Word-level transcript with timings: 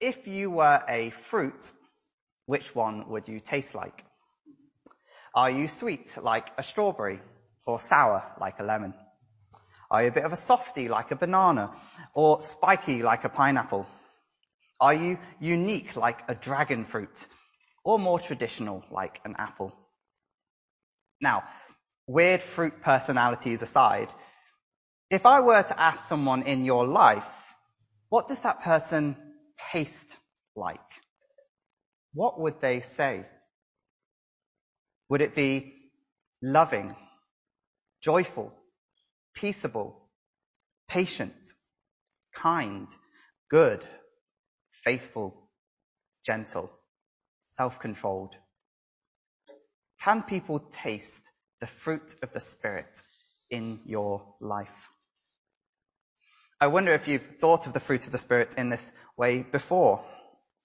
if 0.00 0.26
you 0.26 0.50
were 0.50 0.82
a 0.88 1.10
fruit, 1.10 1.72
which 2.46 2.74
one 2.74 3.08
would 3.08 3.28
you 3.28 3.40
taste 3.40 3.74
like? 3.74 4.04
Are 5.34 5.50
you 5.50 5.68
sweet 5.68 6.16
like 6.20 6.50
a 6.58 6.62
strawberry 6.62 7.20
or 7.66 7.80
sour 7.80 8.22
like 8.40 8.58
a 8.58 8.62
lemon? 8.62 8.94
Are 9.90 10.02
you 10.02 10.08
a 10.08 10.12
bit 10.12 10.24
of 10.24 10.32
a 10.32 10.36
softy 10.36 10.88
like 10.88 11.10
a 11.10 11.16
banana 11.16 11.72
or 12.14 12.40
spiky 12.40 13.02
like 13.02 13.24
a 13.24 13.28
pineapple? 13.28 13.86
Are 14.80 14.94
you 14.94 15.18
unique 15.40 15.96
like 15.96 16.28
a 16.28 16.34
dragon 16.34 16.84
fruit 16.84 17.28
or 17.84 17.98
more 17.98 18.18
traditional 18.18 18.84
like 18.90 19.20
an 19.24 19.34
apple? 19.38 19.74
Now, 21.20 21.44
weird 22.06 22.42
fruit 22.42 22.82
personalities 22.82 23.62
aside, 23.62 24.08
if 25.10 25.24
I 25.24 25.40
were 25.40 25.62
to 25.62 25.80
ask 25.80 26.08
someone 26.08 26.42
in 26.42 26.64
your 26.64 26.86
life, 26.86 27.54
what 28.08 28.26
does 28.28 28.42
that 28.42 28.62
person 28.62 29.16
taste 29.72 30.16
like? 30.54 30.80
What 32.14 32.40
would 32.40 32.60
they 32.60 32.80
say? 32.80 33.26
Would 35.08 35.22
it 35.22 35.34
be 35.34 35.74
loving, 36.42 36.96
joyful, 38.02 38.52
peaceable, 39.34 40.08
patient, 40.88 41.34
kind, 42.34 42.88
good, 43.50 43.84
faithful, 44.70 45.48
gentle, 46.24 46.70
self-controlled? 47.42 48.34
Can 50.02 50.22
people 50.22 50.58
taste 50.58 51.30
the 51.60 51.66
fruit 51.66 52.16
of 52.22 52.32
the 52.32 52.40
Spirit 52.40 53.02
in 53.50 53.80
your 53.86 54.34
life? 54.40 54.88
I 56.58 56.68
wonder 56.68 56.94
if 56.94 57.06
you've 57.06 57.36
thought 57.38 57.66
of 57.66 57.74
the 57.74 57.80
fruit 57.80 58.06
of 58.06 58.12
the 58.12 58.18
Spirit 58.18 58.54
in 58.56 58.70
this 58.70 58.90
way 59.14 59.42
before. 59.42 60.02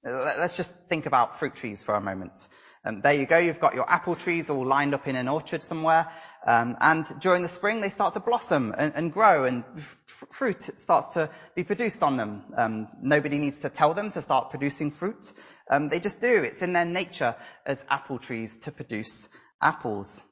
Let's 0.06 0.56
just 0.56 0.74
think 0.88 1.06
about 1.06 1.38
fruit 1.38 1.56
trees 1.56 1.84
for 1.84 1.96
a 1.96 2.02
moment. 2.02 2.48
Um, 2.86 3.02
there 3.02 3.14
you 3.14 3.26
go. 3.26 3.38
You've 3.38 3.60
got 3.60 3.76
your 3.76 3.92
apple 3.92 4.16
trees 4.16 4.50
all 4.50 4.66
lined 4.66 4.94
up 4.94 5.06
in 5.08 5.18
an 5.18 5.28
orchard 5.28 5.64
somewhere. 5.66 6.08
Um, 6.48 6.78
and 6.80 7.06
during 7.20 7.44
the 7.44 7.50
spring, 7.50 7.82
they 7.82 7.90
start 7.90 8.14
to 8.14 8.22
blossom 8.22 8.74
and, 8.76 8.94
and 8.96 9.12
grow 9.12 9.44
and 9.44 9.66
f- 9.76 9.98
fruit 10.32 10.64
starts 10.64 11.10
to 11.10 11.30
be 11.56 11.66
produced 11.66 12.02
on 12.02 12.16
them. 12.16 12.46
Um, 12.56 12.88
nobody 13.02 13.38
needs 13.38 13.60
to 13.60 13.70
tell 13.70 13.94
them 13.94 14.12
to 14.12 14.22
start 14.22 14.50
producing 14.50 14.92
fruit. 14.92 15.34
Um, 15.70 15.90
they 15.90 16.00
just 16.00 16.22
do. 16.22 16.42
It's 16.44 16.62
in 16.62 16.72
their 16.72 16.86
nature 16.86 17.36
as 17.66 17.86
apple 17.90 18.18
trees 18.18 18.60
to 18.60 18.72
produce 18.72 19.28
apples. 19.62 20.24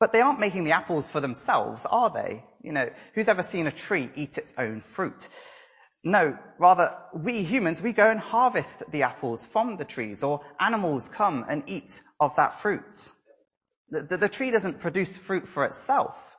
But 0.00 0.12
they 0.12 0.20
aren't 0.20 0.40
making 0.40 0.64
the 0.64 0.72
apples 0.72 1.08
for 1.08 1.20
themselves, 1.20 1.86
are 1.86 2.10
they? 2.10 2.44
You 2.62 2.72
know, 2.72 2.90
who's 3.14 3.28
ever 3.28 3.42
seen 3.42 3.66
a 3.66 3.72
tree 3.72 4.10
eat 4.14 4.38
its 4.38 4.54
own 4.58 4.80
fruit? 4.80 5.28
No, 6.02 6.36
rather, 6.58 6.96
we 7.14 7.44
humans, 7.44 7.80
we 7.80 7.94
go 7.94 8.10
and 8.10 8.20
harvest 8.20 8.82
the 8.90 9.04
apples 9.04 9.46
from 9.46 9.76
the 9.78 9.86
trees, 9.86 10.22
or 10.22 10.42
animals 10.60 11.08
come 11.08 11.46
and 11.48 11.62
eat 11.66 12.02
of 12.20 12.36
that 12.36 12.60
fruit. 12.60 13.10
The, 13.88 14.02
the, 14.02 14.16
the 14.18 14.28
tree 14.28 14.50
doesn't 14.50 14.80
produce 14.80 15.16
fruit 15.16 15.48
for 15.48 15.64
itself, 15.64 16.36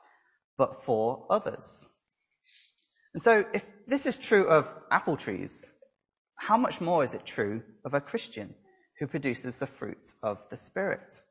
but 0.56 0.84
for 0.84 1.26
others. 1.30 1.90
And 3.12 3.22
so, 3.22 3.44
if 3.52 3.66
this 3.88 4.06
is 4.06 4.16
true 4.16 4.46
of 4.46 4.68
apple 4.90 5.16
trees, 5.16 5.66
how 6.38 6.58
much 6.58 6.80
more 6.80 7.02
is 7.02 7.14
it 7.14 7.24
true 7.24 7.62
of 7.84 7.94
a 7.94 8.00
Christian 8.00 8.54
who 9.00 9.06
produces 9.06 9.58
the 9.58 9.66
fruit 9.66 10.12
of 10.22 10.48
the 10.50 10.56
Spirit? 10.56 11.22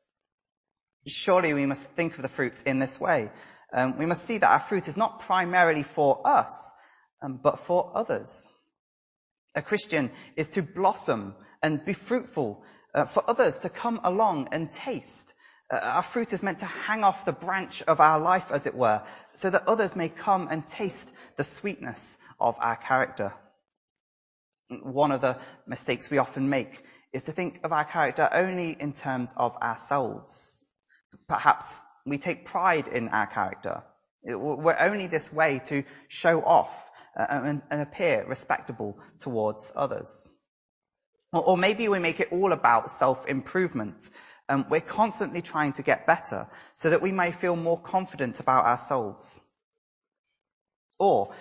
Surely 1.06 1.54
we 1.54 1.66
must 1.66 1.90
think 1.92 2.16
of 2.16 2.22
the 2.22 2.28
fruit 2.28 2.62
in 2.64 2.78
this 2.78 3.00
way. 3.00 3.30
Um, 3.72 3.98
we 3.98 4.06
must 4.06 4.24
see 4.24 4.38
that 4.38 4.50
our 4.50 4.60
fruit 4.60 4.88
is 4.88 4.96
not 4.96 5.20
primarily 5.20 5.82
for 5.82 6.20
us, 6.24 6.74
um, 7.22 7.38
but 7.42 7.58
for 7.58 7.92
others. 7.94 8.48
A 9.54 9.62
Christian 9.62 10.10
is 10.36 10.50
to 10.50 10.62
blossom 10.62 11.34
and 11.62 11.84
be 11.84 11.94
fruitful 11.94 12.62
uh, 12.94 13.04
for 13.04 13.22
others 13.28 13.60
to 13.60 13.68
come 13.68 14.00
along 14.04 14.48
and 14.52 14.70
taste. 14.70 15.32
Uh, 15.70 15.80
our 15.82 16.02
fruit 16.02 16.32
is 16.32 16.42
meant 16.42 16.58
to 16.58 16.66
hang 16.66 17.04
off 17.04 17.24
the 17.24 17.32
branch 17.32 17.82
of 17.82 18.00
our 18.00 18.20
life, 18.20 18.52
as 18.52 18.66
it 18.66 18.74
were, 18.74 19.02
so 19.32 19.48
that 19.48 19.66
others 19.66 19.96
may 19.96 20.08
come 20.08 20.48
and 20.50 20.66
taste 20.66 21.12
the 21.36 21.44
sweetness 21.44 22.18
of 22.38 22.56
our 22.60 22.76
character. 22.76 23.32
One 24.68 25.12
of 25.12 25.20
the 25.20 25.38
mistakes 25.66 26.10
we 26.10 26.18
often 26.18 26.50
make 26.50 26.82
is 27.12 27.24
to 27.24 27.32
think 27.32 27.60
of 27.64 27.72
our 27.72 27.84
character 27.84 28.28
only 28.30 28.70
in 28.72 28.92
terms 28.92 29.32
of 29.36 29.56
ourselves. 29.56 30.65
Perhaps 31.28 31.82
we 32.04 32.18
take 32.18 32.46
pride 32.46 32.88
in 32.88 33.08
our 33.08 33.26
character. 33.26 33.82
We're 34.22 34.76
only 34.78 35.06
this 35.06 35.32
way 35.32 35.60
to 35.66 35.84
show 36.08 36.42
off 36.42 36.90
uh, 37.16 37.26
and, 37.28 37.62
appear 37.70 38.24
respectable 38.26 38.98
towards 39.18 39.72
others. 39.74 40.32
Or, 41.32 41.42
or, 41.42 41.56
maybe 41.56 41.88
we 41.88 41.98
make 41.98 42.20
it 42.20 42.28
all 42.32 42.52
about 42.52 42.90
self-improvement. 42.90 44.10
Um, 44.48 44.66
we're 44.68 44.80
constantly 44.80 45.42
trying 45.42 45.72
to 45.74 45.82
get 45.82 46.06
better 46.06 46.48
so 46.74 46.90
that 46.90 47.02
we 47.02 47.12
may 47.12 47.32
feel 47.32 47.56
more 47.56 47.80
confident 47.80 48.40
about 48.40 48.64
ourselves. 48.64 49.42
Or 50.98 51.32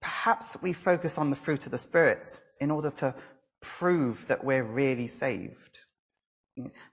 perhaps 0.00 0.60
we 0.62 0.72
focus 0.72 1.18
on 1.18 1.30
the 1.30 1.36
fruit 1.36 1.64
of 1.66 1.72
the 1.72 1.78
Spirit 1.78 2.40
in 2.60 2.70
order 2.70 2.90
to 2.90 3.14
prove 3.60 4.26
that 4.28 4.44
we're 4.44 4.64
really 4.64 5.06
saved. 5.06 5.78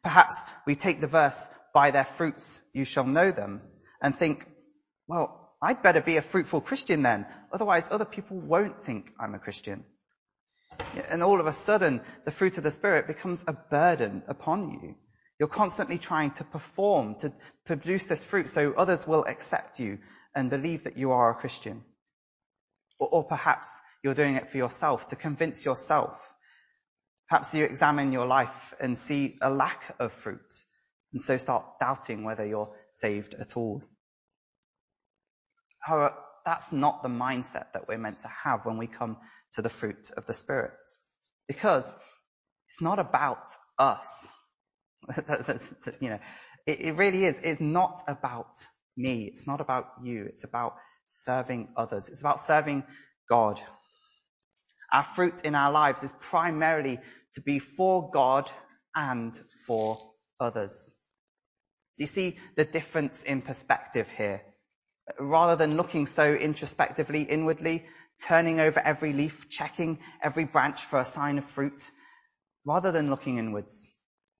Perhaps 0.04 0.46
we 0.66 0.76
take 0.76 1.02
the 1.02 1.08
verse, 1.08 1.50
by 1.80 1.92
their 1.92 2.04
fruits 2.04 2.62
you 2.74 2.84
shall 2.84 3.06
know 3.06 3.32
them, 3.32 3.62
and 4.02 4.14
think, 4.14 4.46
well, 5.08 5.28
I'd 5.62 5.82
better 5.82 6.02
be 6.02 6.18
a 6.18 6.22
fruitful 6.22 6.60
Christian 6.60 7.04
then. 7.04 7.26
Otherwise 7.54 7.88
other 7.90 8.04
people 8.04 8.38
won't 8.38 8.84
think 8.84 9.14
I'm 9.18 9.34
a 9.34 9.40
Christian. 9.40 9.86
And 11.10 11.24
all 11.24 11.40
of 11.40 11.48
a 11.48 11.54
sudden, 11.54 12.02
the 12.26 12.32
fruit 12.32 12.58
of 12.58 12.66
the 12.66 12.72
Spirit 12.80 13.08
becomes 13.08 13.46
a 13.48 13.54
burden 13.54 14.24
upon 14.28 14.72
you. 14.72 14.96
You're 15.40 15.48
constantly 15.48 15.98
trying 15.98 16.32
to 16.32 16.44
perform, 16.44 17.16
to 17.20 17.32
produce 17.66 18.08
this 18.08 18.26
fruit 18.26 18.50
so 18.50 18.74
others 18.74 19.08
will 19.08 19.24
accept 19.24 19.80
you 19.80 20.00
and 20.36 20.50
believe 20.50 20.84
that 20.84 20.98
you 20.98 21.12
are 21.12 21.32
a 21.32 21.36
Christian. 21.36 21.82
Or, 23.00 23.08
or 23.08 23.24
perhaps 23.24 23.70
you're 24.04 24.20
doing 24.22 24.36
it 24.36 24.50
for 24.50 24.58
yourself, 24.58 25.08
to 25.08 25.16
convince 25.16 25.64
yourself. 25.64 26.34
Perhaps 27.30 27.54
you 27.54 27.64
examine 27.64 28.12
your 28.12 28.26
life 28.26 28.74
and 28.82 28.98
see 28.98 29.38
a 29.42 29.50
lack 29.50 29.96
of 29.98 30.12
fruit, 30.12 30.66
and 31.14 31.22
so 31.22 31.38
start 31.38 31.80
doubting 31.80 32.24
whether 32.24 32.46
you're 32.46 32.72
saved 32.92 33.34
at 33.36 33.58
all. 33.58 33.82
However, 35.80 36.14
that's 36.46 36.72
not 36.72 37.04
the 37.04 37.10
mindset 37.10 37.74
that 37.74 37.88
we're 37.88 37.98
meant 37.98 38.20
to 38.20 38.28
have 38.28 38.66
when 38.66 38.78
we 38.78 38.88
come 38.88 39.18
to 39.54 39.62
the 39.62 39.70
fruit 39.70 40.12
of 40.18 40.26
the 40.26 40.34
Spirit. 40.34 40.74
Because 41.48 41.98
it's 42.68 42.82
not 42.82 43.00
about 43.00 43.52
us. 43.78 44.32
you 46.00 46.10
know, 46.10 46.20
it, 46.68 46.82
it 46.82 46.96
really 46.96 47.26
is. 47.26 47.40
It's 47.44 47.62
not 47.62 48.04
about 48.08 48.52
me. 48.96 49.26
It's 49.26 49.48
not 49.48 49.62
about 49.62 49.88
you. 50.04 50.26
It's 50.26 50.44
about 50.44 50.76
serving 51.06 51.70
others. 51.76 52.10
It's 52.10 52.22
about 52.22 52.40
serving 52.40 52.84
God. 53.30 53.60
Our 54.92 55.04
fruit 55.04 55.42
in 55.44 55.56
our 55.56 55.72
lives 55.72 56.04
is 56.04 56.14
primarily 56.20 57.00
to 57.34 57.42
be 57.42 57.60
for 57.60 58.10
God 58.12 58.50
and 58.96 59.40
for 59.68 59.98
others. 60.40 60.96
You 62.00 62.08
see 62.08 62.38
the 62.56 62.66
difference 62.66 63.24
in 63.24 63.44
perspective 63.44 64.10
here 64.10 64.42
rather 65.20 65.56
than 65.56 65.76
looking 65.76 66.06
so 66.06 66.34
introspectively 66.34 67.24
inwardly, 67.24 67.86
turning 68.26 68.60
over 68.60 68.80
every 68.80 69.12
leaf, 69.12 69.50
checking 69.50 70.00
every 70.22 70.46
branch 70.46 70.82
for 70.86 71.00
a 71.00 71.06
sign 71.06 71.38
of 71.38 71.46
fruit, 71.46 71.92
rather 72.66 72.92
than 72.92 73.10
looking 73.10 73.38
inwards, 73.38 73.92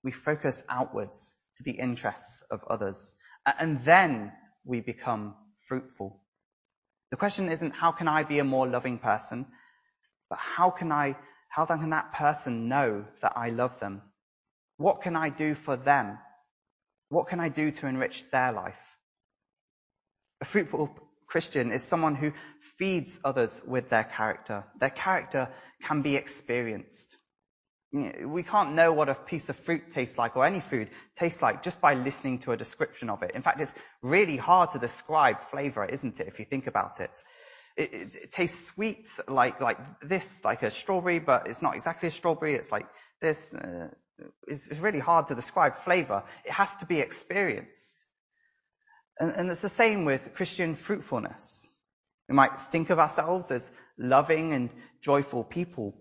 we 0.02 0.10
focus 0.10 0.64
outwards 0.70 1.34
to 1.56 1.62
the 1.62 1.72
interests 1.72 2.42
of 2.50 2.64
others. 2.64 3.16
And 3.58 3.80
then 3.84 4.32
we 4.64 4.80
become 4.80 5.34
fruitful. 5.60 6.22
The 7.10 7.18
question 7.18 7.50
isn't 7.50 7.74
how 7.74 7.92
can 7.92 8.08
I 8.08 8.22
be 8.22 8.38
a 8.38 8.44
more 8.44 8.66
loving 8.66 8.98
person, 8.98 9.46
but 10.30 10.38
how 10.38 10.70
can 10.70 10.92
I, 10.92 11.16
how 11.48 11.66
can 11.66 11.90
that 11.90 12.14
person 12.14 12.68
know 12.68 13.04
that 13.20 13.32
I 13.36 13.50
love 13.50 13.78
them? 13.80 14.00
What 14.78 15.02
can 15.02 15.14
I 15.16 15.28
do 15.28 15.54
for 15.54 15.76
them? 15.76 16.18
What 17.10 17.26
can 17.26 17.40
I 17.40 17.48
do 17.48 17.72
to 17.72 17.86
enrich 17.86 18.30
their 18.30 18.52
life? 18.52 18.96
A 20.40 20.44
fruitful 20.44 20.96
Christian 21.26 21.72
is 21.72 21.82
someone 21.82 22.14
who 22.14 22.32
feeds 22.78 23.20
others 23.24 23.62
with 23.66 23.88
their 23.90 24.04
character. 24.04 24.64
Their 24.78 24.90
character 24.90 25.50
can 25.82 26.02
be 26.02 26.16
experienced. 26.16 27.16
We 27.92 28.44
can't 28.44 28.74
know 28.74 28.92
what 28.92 29.08
a 29.08 29.16
piece 29.16 29.48
of 29.48 29.56
fruit 29.56 29.90
tastes 29.90 30.16
like 30.16 30.36
or 30.36 30.46
any 30.46 30.60
food 30.60 30.90
tastes 31.16 31.42
like 31.42 31.64
just 31.64 31.80
by 31.80 31.94
listening 31.94 32.38
to 32.40 32.52
a 32.52 32.56
description 32.56 33.10
of 33.10 33.24
it. 33.24 33.32
In 33.34 33.42
fact, 33.42 33.60
it's 33.60 33.74
really 34.02 34.36
hard 34.36 34.70
to 34.72 34.78
describe 34.78 35.42
flavor, 35.50 35.84
isn't 35.84 36.20
it, 36.20 36.28
if 36.28 36.38
you 36.38 36.44
think 36.44 36.68
about 36.68 37.00
it? 37.00 37.10
It, 37.76 37.92
it, 37.92 38.16
it 38.16 38.30
tastes 38.30 38.66
sweet 38.66 39.08
like, 39.26 39.60
like 39.60 39.78
this, 40.00 40.44
like 40.44 40.62
a 40.62 40.70
strawberry, 40.70 41.18
but 41.18 41.48
it's 41.48 41.62
not 41.62 41.74
exactly 41.74 42.08
a 42.08 42.12
strawberry. 42.12 42.54
It's 42.54 42.70
like 42.70 42.86
this. 43.20 43.52
Uh, 43.52 43.88
it's 44.46 44.78
really 44.78 44.98
hard 44.98 45.28
to 45.28 45.34
describe 45.34 45.76
flavor. 45.76 46.24
It 46.44 46.52
has 46.52 46.76
to 46.76 46.86
be 46.86 47.00
experienced. 47.00 48.04
And, 49.18 49.32
and 49.32 49.50
it's 49.50 49.62
the 49.62 49.68
same 49.68 50.04
with 50.04 50.34
Christian 50.34 50.74
fruitfulness. 50.74 51.68
We 52.28 52.34
might 52.34 52.60
think 52.60 52.90
of 52.90 52.98
ourselves 52.98 53.50
as 53.50 53.72
loving 53.98 54.52
and 54.52 54.70
joyful 55.02 55.44
people, 55.44 55.94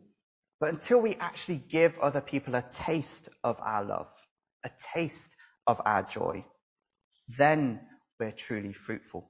But 0.60 0.70
until 0.70 1.02
we 1.02 1.16
actually 1.16 1.58
give 1.58 1.98
other 2.00 2.22
people 2.22 2.56
a 2.56 2.62
taste 2.62 3.30
of 3.44 3.60
our 3.62 3.84
love, 3.84 4.12
a 4.64 4.70
taste 4.94 5.36
of 5.66 5.82
our 5.86 6.04
joy, 6.04 6.46
then 7.38 7.80
we're 8.20 8.32
truly 8.32 8.74
fruitful. 8.74 9.30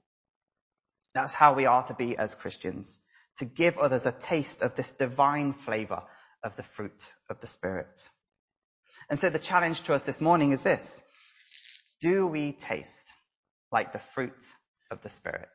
That's 1.14 1.34
how 1.34 1.54
we 1.54 1.66
are 1.66 1.84
to 1.84 1.94
be 1.94 2.16
as 2.16 2.34
Christians, 2.34 3.00
to 3.36 3.44
give 3.44 3.78
others 3.78 4.06
a 4.06 4.12
taste 4.12 4.62
of 4.62 4.74
this 4.74 4.94
divine 4.94 5.52
flavor 5.52 6.02
of 6.42 6.56
the 6.56 6.62
fruit 6.62 7.14
of 7.28 7.40
the 7.40 7.46
Spirit. 7.46 8.10
And 9.08 9.18
so 9.18 9.30
the 9.30 9.38
challenge 9.38 9.82
to 9.82 9.94
us 9.94 10.02
this 10.02 10.20
morning 10.20 10.52
is 10.52 10.62
this. 10.62 11.04
Do 12.00 12.26
we 12.26 12.52
taste 12.52 13.12
like 13.72 13.92
the 13.92 13.98
fruit 13.98 14.42
of 14.90 15.02
the 15.02 15.08
Spirit? 15.08 15.50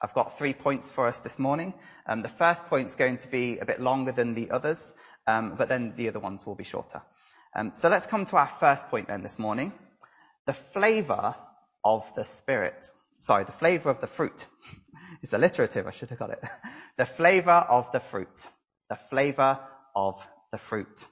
I've 0.00 0.14
got 0.14 0.36
three 0.36 0.52
points 0.52 0.90
for 0.90 1.06
us 1.06 1.20
this 1.20 1.38
morning. 1.38 1.72
Um, 2.06 2.22
the 2.22 2.28
first 2.28 2.66
point 2.66 2.86
is 2.86 2.94
going 2.94 3.18
to 3.18 3.28
be 3.28 3.58
a 3.58 3.64
bit 3.64 3.80
longer 3.80 4.12
than 4.12 4.34
the 4.34 4.50
others, 4.50 4.94
um, 5.26 5.54
but 5.56 5.68
then 5.68 5.94
the 5.96 6.08
other 6.08 6.20
ones 6.20 6.44
will 6.44 6.54
be 6.54 6.64
shorter. 6.64 7.00
Um, 7.56 7.72
so 7.72 7.88
let's 7.88 8.06
come 8.06 8.24
to 8.26 8.36
our 8.36 8.46
first 8.46 8.88
point 8.90 9.08
then 9.08 9.22
this 9.22 9.38
morning. 9.38 9.72
The 10.46 10.52
flavor 10.52 11.34
of 11.84 12.04
the 12.16 12.24
Spirit. 12.24 12.86
Sorry, 13.18 13.44
the 13.44 13.52
flavor 13.52 13.88
of 13.88 14.00
the 14.00 14.06
fruit. 14.06 14.46
it's 15.22 15.32
alliterative, 15.32 15.86
I 15.86 15.90
should 15.92 16.10
have 16.10 16.18
got 16.18 16.30
it. 16.30 16.42
the 16.98 17.06
flavor 17.06 17.52
of 17.52 17.90
the 17.92 18.00
fruit. 18.00 18.48
The 18.90 18.98
flavor 19.08 19.58
of 19.96 20.26
the 20.52 20.58
fruit. 20.58 21.06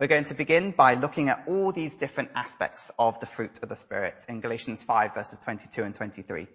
We're 0.00 0.06
going 0.06 0.26
to 0.26 0.34
begin 0.34 0.70
by 0.70 0.94
looking 0.94 1.28
at 1.28 1.42
all 1.48 1.72
these 1.72 1.96
different 1.96 2.30
aspects 2.36 2.92
of 3.00 3.18
the 3.18 3.26
fruit 3.26 3.58
of 3.64 3.68
the 3.68 3.74
Spirit 3.74 4.24
in 4.28 4.40
Galatians 4.40 4.80
5 4.80 5.12
verses 5.12 5.40
22 5.40 5.82
and 5.82 5.92
23. 5.92 6.46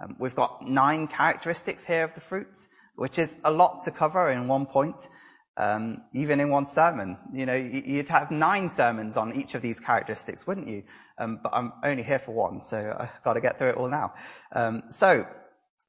Um, 0.00 0.14
we've 0.20 0.36
got 0.36 0.64
nine 0.64 1.08
characteristics 1.08 1.84
here 1.84 2.04
of 2.04 2.14
the 2.14 2.20
fruit, 2.20 2.56
which 2.94 3.18
is 3.18 3.36
a 3.42 3.50
lot 3.50 3.82
to 3.86 3.90
cover 3.90 4.30
in 4.30 4.46
one 4.46 4.66
point, 4.66 5.08
um, 5.56 6.02
even 6.12 6.38
in 6.38 6.50
one 6.50 6.66
sermon. 6.66 7.18
You 7.32 7.46
know, 7.46 7.56
you'd 7.56 8.10
have 8.10 8.30
nine 8.30 8.68
sermons 8.68 9.16
on 9.16 9.34
each 9.34 9.56
of 9.56 9.62
these 9.62 9.80
characteristics, 9.80 10.46
wouldn't 10.46 10.68
you? 10.68 10.84
Um, 11.18 11.40
but 11.42 11.52
I'm 11.52 11.72
only 11.82 12.04
here 12.04 12.20
for 12.20 12.30
one, 12.30 12.62
so 12.62 12.96
I've 12.96 13.24
got 13.24 13.32
to 13.32 13.40
get 13.40 13.58
through 13.58 13.70
it 13.70 13.76
all 13.76 13.88
now. 13.88 14.14
Um, 14.52 14.84
so, 14.90 15.26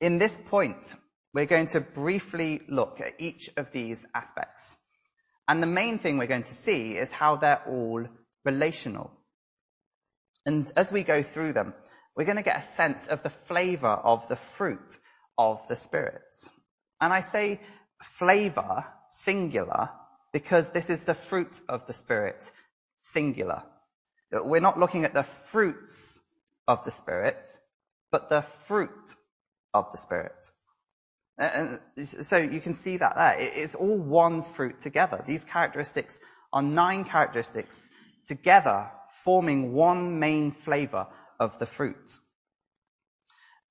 in 0.02 0.18
this 0.18 0.42
point, 0.44 0.92
we're 1.36 1.46
going 1.46 1.68
to 1.68 1.82
briefly 1.82 2.62
look 2.68 3.00
at 3.00 3.14
each 3.20 3.52
of 3.58 3.72
these 3.72 4.08
aspects. 4.16 4.76
And 5.48 5.62
the 5.62 5.68
main 5.68 6.00
thing 6.00 6.18
we're 6.18 6.28
going 6.28 6.44
to 6.44 6.54
see 6.54 6.98
is 6.98 7.12
how 7.12 7.36
they're 7.36 7.64
all 7.68 8.06
relational. 8.44 9.12
And 10.46 10.72
as 10.76 10.92
we 10.92 11.04
go 11.04 11.24
through 11.24 11.54
them, 11.54 11.74
we're 12.16 12.26
going 12.26 12.38
to 12.38 12.44
get 12.44 12.58
a 12.58 12.62
sense 12.62 13.08
of 13.08 13.24
the 13.24 13.30
flavor 13.30 13.88
of 13.88 14.28
the 14.28 14.36
fruit 14.36 14.98
of 15.38 15.68
the 15.68 15.76
Spirit. 15.76 16.34
And 17.02 17.12
I 17.12 17.20
say 17.20 17.60
flavor, 18.02 18.86
singular, 19.08 19.90
because 20.32 20.72
this 20.72 20.90
is 20.90 21.06
the 21.06 21.14
fruit 21.14 21.60
of 21.70 21.88
the 21.88 21.94
Spirit, 21.94 22.50
singular. 22.96 23.64
We're 24.32 24.62
not 24.62 24.80
looking 24.80 25.04
at 25.04 25.14
the 25.14 25.24
fruits 25.24 26.20
of 26.68 26.84
the 26.86 26.92
Spirit, 26.92 27.46
but 28.12 28.30
the 28.30 28.42
fruit 28.42 29.16
of 29.74 29.92
the 29.92 29.98
Spirit. 29.98 30.34
So 31.38 32.38
you 32.38 32.62
can 32.62 32.74
see 32.74 32.98
that 32.98 33.16
there. 33.16 33.36
It's 33.38 33.76
all 33.76 33.98
one 33.98 34.44
fruit 34.44 34.80
together. 34.80 35.24
These 35.26 35.44
characteristics 35.44 36.20
are 36.54 36.62
nine 36.62 37.04
characteristics 37.04 37.90
together 38.26 38.90
forming 39.24 39.74
one 39.74 40.20
main 40.20 40.52
flavor 40.52 41.08
of 41.40 41.58
the 41.60 41.66
fruit. 41.66 42.20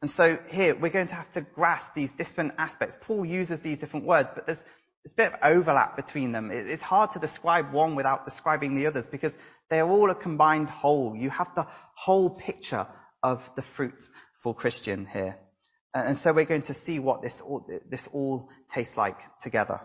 And 0.02 0.11
so 0.11 0.38
here 0.50 0.75
we're 0.75 0.90
going 0.90 1.06
to 1.06 1.14
have 1.14 1.31
to 1.31 1.40
grasp 1.40 1.94
these 1.94 2.14
different 2.14 2.55
aspects. 2.58 2.99
Paul 3.00 3.25
uses 3.25 3.62
these 3.62 3.78
different 3.78 4.05
words, 4.05 4.31
but 4.34 4.44
there's, 4.44 4.62
there's 5.02 5.12
a 5.12 5.16
bit 5.16 5.32
of 5.32 5.38
overlap 5.43 5.96
between 5.96 6.32
them. 6.32 6.50
It's 6.52 6.82
hard 6.82 7.12
to 7.12 7.19
describe 7.19 7.72
one 7.72 7.94
without 7.94 8.26
describing 8.26 8.75
the 8.75 8.87
others 8.87 9.06
because 9.06 9.38
they're 9.70 9.88
all 9.88 10.11
a 10.11 10.14
combined 10.14 10.69
whole. 10.69 11.16
You 11.16 11.31
have 11.31 11.55
the 11.55 11.66
whole 11.94 12.28
picture 12.28 12.87
of 13.22 13.50
the 13.55 13.62
fruit 13.62 14.05
for 14.43 14.55
Christian 14.55 15.06
here. 15.06 15.38
And 15.94 16.19
so 16.19 16.32
we're 16.32 16.44
going 16.44 16.62
to 16.62 16.75
see 16.75 16.99
what 16.99 17.23
this 17.23 17.41
all, 17.41 17.67
this 17.88 18.08
all 18.08 18.49
tastes 18.69 18.96
like 18.96 19.17
together. 19.38 19.81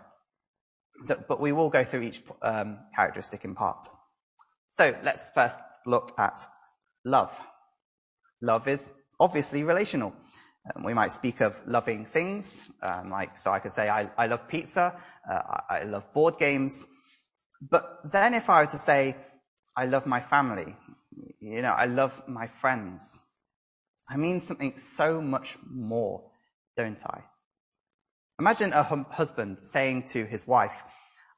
So, 1.04 1.22
but 1.28 1.40
we 1.40 1.52
will 1.52 1.70
go 1.70 1.84
through 1.84 2.02
each 2.02 2.20
um, 2.42 2.78
characteristic 2.96 3.44
in 3.44 3.54
part. 3.54 3.88
So 4.68 4.94
let's 5.02 5.28
first 5.34 5.58
look 5.86 6.12
at 6.18 6.44
love. 7.04 7.32
Love 8.42 8.68
is 8.68 8.90
obviously 9.18 9.62
relational. 9.62 10.14
Um, 10.74 10.84
we 10.84 10.94
might 10.94 11.12
speak 11.12 11.40
of 11.40 11.60
loving 11.66 12.04
things, 12.06 12.62
um, 12.82 13.10
like 13.10 13.38
so 13.38 13.50
I 13.50 13.60
could 13.60 13.72
say 13.72 13.88
I, 13.88 14.26
love 14.26 14.48
pizza, 14.48 15.00
uh, 15.30 15.42
I 15.68 15.84
love 15.84 16.12
board 16.12 16.38
games. 16.38 16.88
But 17.62 18.00
then 18.12 18.34
if 18.34 18.50
I 18.50 18.62
were 18.62 18.70
to 18.70 18.78
say 18.78 19.16
I 19.76 19.86
love 19.86 20.06
my 20.06 20.20
family, 20.20 20.76
you 21.40 21.62
know, 21.62 21.72
I 21.72 21.86
love 21.86 22.22
my 22.28 22.48
friends, 22.60 23.20
I 24.10 24.16
mean 24.16 24.40
something 24.40 24.76
so 24.78 25.22
much 25.22 25.56
more, 25.64 26.24
don't 26.76 27.00
I? 27.06 27.22
Imagine 28.40 28.72
a 28.72 28.82
hum- 28.82 29.06
husband 29.08 29.60
saying 29.62 30.08
to 30.08 30.24
his 30.24 30.46
wife, 30.46 30.82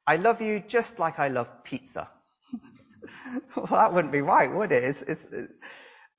I 0.07 0.15
love 0.15 0.41
you 0.41 0.59
just 0.59 0.97
like 0.97 1.19
I 1.19 1.27
love 1.27 1.63
pizza. 1.63 2.09
well, 3.55 3.67
that 3.67 3.93
wouldn't 3.93 4.11
be 4.11 4.21
right, 4.21 4.51
would 4.51 4.71
it? 4.71 4.83
It's, 4.83 5.01
it's, 5.03 5.25
uh, 5.25 5.47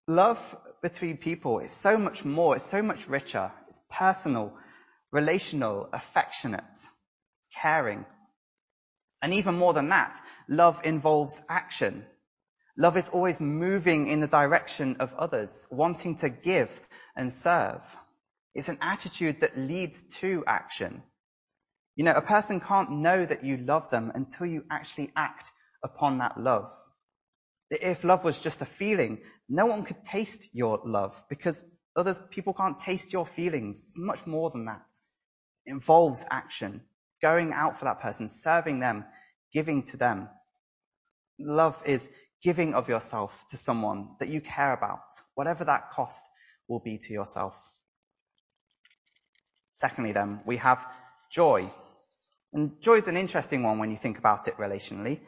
love 0.06 0.56
between 0.80 1.16
people 1.16 1.58
is 1.58 1.72
so 1.72 1.98
much 1.98 2.24
more, 2.24 2.54
it's 2.54 2.70
so 2.70 2.82
much 2.82 3.08
richer, 3.08 3.50
it's 3.66 3.80
personal, 3.90 4.52
relational, 5.10 5.88
affectionate, 5.92 6.78
caring. 7.60 8.04
And 9.22 9.34
even 9.34 9.56
more 9.56 9.72
than 9.72 9.88
that, 9.88 10.14
love 10.48 10.82
involves 10.84 11.42
action. 11.48 12.04
Love 12.76 12.96
is 12.96 13.08
always 13.08 13.40
moving 13.40 14.08
in 14.08 14.20
the 14.20 14.26
direction 14.26 14.96
of 14.98 15.14
others, 15.14 15.68
wanting 15.70 16.16
to 16.16 16.28
give 16.28 16.80
and 17.16 17.32
serve. 17.32 17.82
It's 18.54 18.68
an 18.68 18.78
attitude 18.80 19.40
that 19.40 19.56
leads 19.56 20.02
to 20.18 20.42
action. 20.46 21.02
You 21.94 22.04
know, 22.04 22.14
a 22.14 22.20
person 22.20 22.60
can't 22.60 22.90
know 22.90 23.24
that 23.24 23.44
you 23.44 23.56
love 23.58 23.90
them 23.90 24.10
until 24.14 24.46
you 24.46 24.64
actually 24.70 25.12
act 25.14 25.50
upon 25.84 26.18
that 26.18 26.40
love. 26.40 26.72
If 27.70 28.02
love 28.02 28.24
was 28.24 28.40
just 28.40 28.62
a 28.62 28.66
feeling, 28.66 29.20
no 29.48 29.66
one 29.66 29.84
could 29.84 30.02
taste 30.02 30.48
your 30.52 30.80
love 30.84 31.22
because 31.28 31.66
others, 31.94 32.20
people 32.30 32.54
can't 32.54 32.78
taste 32.78 33.12
your 33.12 33.26
feelings. 33.26 33.84
It's 33.84 33.98
much 33.98 34.26
more 34.26 34.50
than 34.50 34.64
that. 34.64 34.86
It 35.64 35.70
involves 35.72 36.26
action, 36.30 36.82
going 37.22 37.52
out 37.52 37.78
for 37.78 37.84
that 37.84 38.00
person, 38.00 38.28
serving 38.28 38.80
them, 38.80 39.04
giving 39.52 39.84
to 39.84 39.96
them. 39.96 40.28
Love 41.38 41.80
is 41.86 42.12
giving 42.44 42.74
of 42.74 42.90
yourself 42.90 43.46
to 43.48 43.56
someone 43.56 44.10
that 44.20 44.28
you 44.28 44.40
care 44.40 44.74
about, 44.74 45.00
whatever 45.34 45.64
that 45.64 45.90
cost 45.92 46.20
will 46.68 46.78
be 46.78 46.98
to 46.98 47.12
yourself. 47.12 47.56
Secondly 49.72 50.12
then, 50.12 50.40
we 50.44 50.58
have 50.58 50.86
joy. 51.32 51.72
And 52.52 52.80
joy 52.82 52.96
is 52.96 53.08
an 53.08 53.16
interesting 53.16 53.62
one 53.62 53.78
when 53.78 53.90
you 53.90 53.96
think 53.96 54.18
about 54.18 54.46
it 54.46 54.58
relationally. 54.58 55.20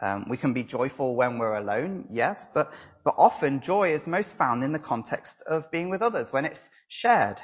Um, 0.00 0.24
we 0.30 0.38
can 0.38 0.54
be 0.54 0.64
joyful 0.64 1.14
when 1.14 1.38
we're 1.38 1.54
alone, 1.54 2.06
yes, 2.10 2.48
but, 2.52 2.72
but 3.04 3.14
often 3.18 3.60
joy 3.60 3.92
is 3.92 4.06
most 4.06 4.36
found 4.36 4.64
in 4.64 4.72
the 4.72 4.78
context 4.78 5.42
of 5.46 5.70
being 5.70 5.90
with 5.90 6.00
others, 6.00 6.32
when 6.32 6.46
it's 6.46 6.70
shared. 6.88 7.40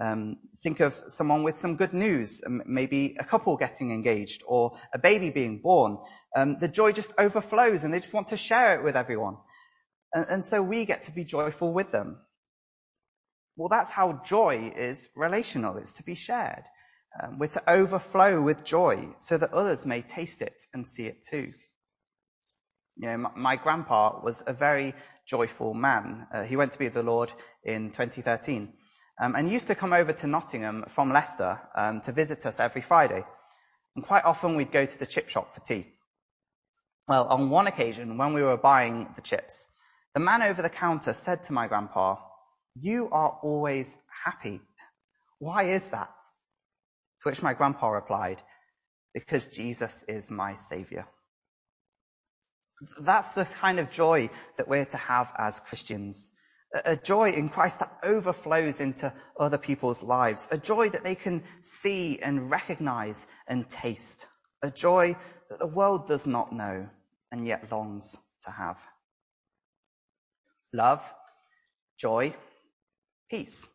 Um, 0.00 0.36
think 0.62 0.80
of 0.80 0.94
someone 1.08 1.42
with 1.42 1.56
some 1.56 1.76
good 1.76 1.94
news, 1.94 2.42
maybe 2.46 3.16
a 3.18 3.24
couple 3.24 3.56
getting 3.56 3.90
engaged 3.90 4.42
or 4.46 4.78
a 4.92 4.98
baby 4.98 5.30
being 5.30 5.60
born. 5.62 5.98
Um, 6.34 6.58
the 6.58 6.68
joy 6.68 6.92
just 6.92 7.12
overflows 7.18 7.84
and 7.84 7.94
they 7.94 8.00
just 8.00 8.12
want 8.12 8.28
to 8.28 8.36
share 8.36 8.78
it 8.78 8.84
with 8.84 8.96
everyone. 8.96 9.38
And, 10.12 10.44
so 10.44 10.62
we 10.62 10.84
get 10.86 11.04
to 11.04 11.12
be 11.12 11.24
joyful 11.24 11.72
with 11.72 11.92
them. 11.92 12.18
Well, 13.56 13.68
that's 13.68 13.90
how 13.90 14.22
joy 14.24 14.72
is 14.76 15.08
relational. 15.16 15.76
It's 15.78 15.94
to 15.94 16.02
be 16.02 16.14
shared. 16.14 16.64
Um, 17.22 17.38
we're 17.38 17.46
to 17.48 17.70
overflow 17.70 18.40
with 18.40 18.64
joy 18.64 19.08
so 19.18 19.38
that 19.38 19.52
others 19.52 19.86
may 19.86 20.02
taste 20.02 20.42
it 20.42 20.62
and 20.74 20.86
see 20.86 21.06
it 21.06 21.22
too. 21.22 21.52
You 22.96 23.08
know, 23.08 23.16
my, 23.16 23.30
my 23.34 23.56
grandpa 23.56 24.20
was 24.22 24.44
a 24.46 24.52
very 24.52 24.94
joyful 25.26 25.74
man. 25.74 26.26
Uh, 26.32 26.44
he 26.44 26.56
went 26.56 26.72
to 26.72 26.78
be 26.78 26.86
with 26.86 26.94
the 26.94 27.02
Lord 27.02 27.32
in 27.64 27.90
2013. 27.90 28.72
Um, 29.18 29.34
and 29.34 29.48
used 29.48 29.68
to 29.68 29.74
come 29.74 29.94
over 29.94 30.12
to 30.12 30.26
Nottingham 30.26 30.84
from 30.88 31.12
Leicester 31.12 31.58
um, 31.74 32.00
to 32.02 32.12
visit 32.12 32.44
us 32.44 32.60
every 32.60 32.82
Friday. 32.82 33.24
And 33.94 34.04
quite 34.04 34.24
often 34.24 34.56
we'd 34.56 34.72
go 34.72 34.84
to 34.84 34.98
the 34.98 35.06
chip 35.06 35.30
shop 35.30 35.54
for 35.54 35.60
tea. 35.60 35.86
Well, 37.08 37.26
on 37.28 37.48
one 37.48 37.66
occasion, 37.66 38.18
when 38.18 38.34
we 38.34 38.42
were 38.42 38.58
buying 38.58 39.08
the 39.14 39.22
chips, 39.22 39.68
the 40.12 40.20
man 40.20 40.42
over 40.42 40.60
the 40.60 40.68
counter 40.68 41.12
said 41.12 41.44
to 41.44 41.52
my 41.52 41.66
grandpa, 41.66 42.16
you 42.74 43.08
are 43.10 43.38
always 43.42 43.98
happy. 44.24 44.60
Why 45.38 45.64
is 45.64 45.90
that? 45.90 46.14
To 47.20 47.28
which 47.28 47.42
my 47.42 47.54
grandpa 47.54 47.88
replied, 47.88 48.42
because 49.14 49.48
Jesus 49.48 50.04
is 50.08 50.30
my 50.30 50.54
savior. 50.54 51.06
That's 53.00 53.32
the 53.32 53.44
kind 53.44 53.78
of 53.78 53.90
joy 53.90 54.28
that 54.58 54.68
we're 54.68 54.84
to 54.84 54.96
have 54.98 55.32
as 55.38 55.60
Christians. 55.60 56.32
A 56.72 56.96
joy 56.96 57.30
in 57.30 57.48
Christ 57.48 57.80
that 57.80 57.98
overflows 58.02 58.80
into 58.80 59.12
other 59.38 59.58
people's 59.58 60.02
lives. 60.02 60.48
A 60.50 60.58
joy 60.58 60.88
that 60.88 61.04
they 61.04 61.14
can 61.14 61.44
see 61.60 62.18
and 62.18 62.50
recognize 62.50 63.26
and 63.46 63.68
taste. 63.68 64.26
A 64.62 64.70
joy 64.70 65.16
that 65.48 65.58
the 65.58 65.66
world 65.66 66.08
does 66.08 66.26
not 66.26 66.52
know 66.52 66.88
and 67.30 67.46
yet 67.46 67.70
longs 67.70 68.18
to 68.42 68.50
have. 68.50 68.78
Love, 70.72 71.02
joy, 71.98 72.34
peace. 73.30 73.66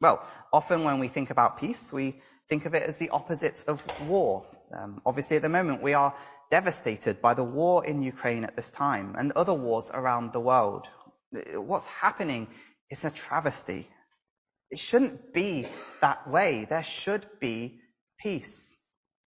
Well, 0.00 0.24
often 0.52 0.84
when 0.84 0.98
we 0.98 1.08
think 1.08 1.30
about 1.30 1.58
peace, 1.58 1.92
we 1.92 2.20
think 2.48 2.66
of 2.66 2.74
it 2.74 2.82
as 2.82 2.98
the 2.98 3.10
opposite 3.10 3.64
of 3.66 3.82
war. 4.08 4.46
Um, 4.72 5.00
obviously, 5.04 5.36
at 5.36 5.42
the 5.42 5.48
moment, 5.48 5.82
we 5.82 5.94
are 5.94 6.14
devastated 6.50 7.20
by 7.20 7.34
the 7.34 7.44
war 7.44 7.84
in 7.84 8.02
Ukraine 8.02 8.44
at 8.44 8.56
this 8.56 8.70
time 8.70 9.16
and 9.18 9.32
other 9.32 9.54
wars 9.54 9.90
around 9.92 10.32
the 10.32 10.40
world. 10.40 10.88
What's 11.32 11.88
happening 11.88 12.48
is 12.90 13.04
a 13.04 13.10
travesty. 13.10 13.88
It 14.70 14.78
shouldn't 14.78 15.32
be 15.32 15.66
that 16.00 16.28
way. 16.28 16.66
There 16.68 16.82
should 16.82 17.26
be 17.40 17.80
peace. 18.18 18.76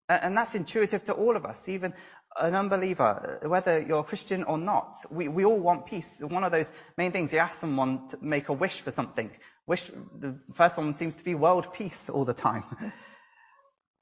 And 0.08 0.38
that's 0.38 0.56
intuitive 0.56 1.04
to 1.06 1.14
all 1.14 1.36
of 1.36 1.46
us, 1.46 1.68
even 1.68 1.94
an 2.38 2.54
unbeliever, 2.54 3.40
whether 3.44 3.80
you're 3.80 4.04
Christian 4.04 4.44
or 4.44 4.58
not. 4.58 4.98
We, 5.10 5.28
we 5.28 5.46
all 5.46 5.60
want 5.60 5.88
peace. 5.88 6.22
One 6.22 6.44
of 6.44 6.52
those 6.52 6.72
main 6.98 7.12
things, 7.12 7.34
you 7.34 7.40
ask 7.40 7.60
someone 7.60 8.08
to 8.10 8.18
make 8.22 8.50
a 8.50 8.54
wish 8.54 8.82
for 8.82 8.92
something. 8.92 9.32
Wish, 9.68 9.90
the 10.20 10.40
first 10.54 10.78
one 10.78 10.94
seems 10.94 11.16
to 11.16 11.24
be 11.24 11.34
world 11.34 11.74
peace 11.74 12.10
all 12.10 12.26
the 12.26 12.34
time. 12.34 12.64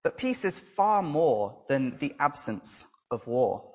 but 0.03 0.17
peace 0.17 0.43
is 0.45 0.59
far 0.59 1.01
more 1.01 1.63
than 1.69 1.97
the 1.99 2.15
absence 2.19 2.87
of 3.09 3.27
war. 3.27 3.71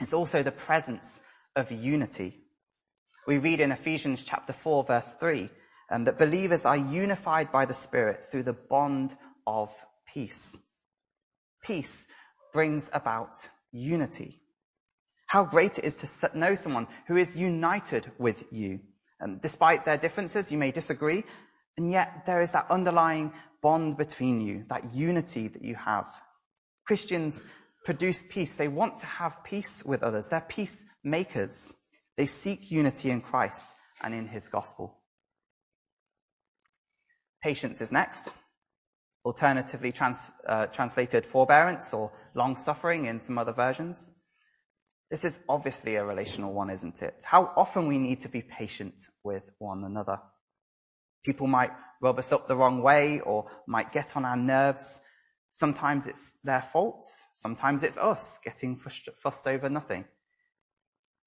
It's 0.00 0.14
also 0.14 0.42
the 0.42 0.52
presence 0.52 1.20
of 1.54 1.72
unity. 1.72 2.45
We 3.26 3.38
read 3.38 3.58
in 3.60 3.72
Ephesians 3.72 4.24
chapter 4.24 4.52
4 4.52 4.84
verse 4.84 5.14
3 5.14 5.50
um, 5.90 6.04
that 6.04 6.18
believers 6.18 6.64
are 6.64 6.76
unified 6.76 7.50
by 7.50 7.66
the 7.66 7.74
Spirit 7.74 8.26
through 8.30 8.44
the 8.44 8.52
bond 8.52 9.16
of 9.46 9.74
peace. 10.12 10.56
Peace 11.64 12.06
brings 12.52 12.88
about 12.92 13.36
unity. 13.72 14.40
How 15.26 15.44
great 15.44 15.78
it 15.78 15.84
is 15.84 15.96
to 15.96 16.38
know 16.38 16.54
someone 16.54 16.86
who 17.08 17.16
is 17.16 17.36
united 17.36 18.08
with 18.16 18.52
you. 18.52 18.78
Um, 19.20 19.38
despite 19.38 19.84
their 19.84 19.98
differences, 19.98 20.52
you 20.52 20.58
may 20.58 20.70
disagree, 20.70 21.24
and 21.76 21.90
yet 21.90 22.26
there 22.26 22.42
is 22.42 22.52
that 22.52 22.70
underlying 22.70 23.32
bond 23.60 23.96
between 23.96 24.40
you, 24.40 24.64
that 24.68 24.94
unity 24.94 25.48
that 25.48 25.62
you 25.62 25.74
have. 25.74 26.06
Christians 26.86 27.44
produce 27.84 28.22
peace. 28.22 28.54
They 28.54 28.68
want 28.68 28.98
to 28.98 29.06
have 29.06 29.42
peace 29.42 29.84
with 29.84 30.04
others. 30.04 30.28
They're 30.28 30.40
peacemakers. 30.40 31.74
They 32.16 32.26
seek 32.26 32.70
unity 32.70 33.10
in 33.10 33.20
Christ 33.20 33.70
and 34.02 34.14
in 34.14 34.26
his 34.26 34.48
gospel. 34.48 34.98
Patience 37.42 37.80
is 37.80 37.92
next. 37.92 38.30
Alternatively 39.24 39.92
trans, 39.92 40.30
uh, 40.46 40.66
translated 40.66 41.26
forbearance 41.26 41.92
or 41.92 42.12
long 42.34 42.56
suffering 42.56 43.04
in 43.04 43.20
some 43.20 43.38
other 43.38 43.52
versions. 43.52 44.12
This 45.10 45.24
is 45.24 45.40
obviously 45.48 45.96
a 45.96 46.04
relational 46.04 46.52
one, 46.52 46.70
isn't 46.70 47.02
it? 47.02 47.22
How 47.24 47.52
often 47.56 47.86
we 47.86 47.98
need 47.98 48.22
to 48.22 48.28
be 48.28 48.42
patient 48.42 49.00
with 49.22 49.48
one 49.58 49.84
another. 49.84 50.20
People 51.24 51.46
might 51.46 51.70
rub 52.00 52.18
us 52.18 52.32
up 52.32 52.48
the 52.48 52.56
wrong 52.56 52.82
way 52.82 53.20
or 53.20 53.50
might 53.66 53.92
get 53.92 54.16
on 54.16 54.24
our 54.24 54.36
nerves. 54.36 55.02
Sometimes 55.50 56.06
it's 56.06 56.34
their 56.42 56.62
fault. 56.62 57.06
Sometimes 57.32 57.82
it's 57.82 57.98
us 57.98 58.40
getting 58.44 58.76
fussed 58.76 59.46
over 59.46 59.68
nothing. 59.68 60.06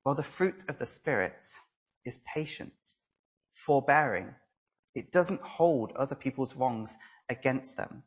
Well, 0.05 0.15
the 0.15 0.23
fruit 0.23 0.63
of 0.69 0.79
the 0.79 0.85
Spirit 0.85 1.45
is 2.05 2.21
patient, 2.33 2.73
forbearing. 3.53 4.33
It 4.95 5.11
doesn't 5.11 5.41
hold 5.41 5.91
other 5.91 6.15
people's 6.15 6.55
wrongs 6.55 6.95
against 7.29 7.77
them, 7.77 8.03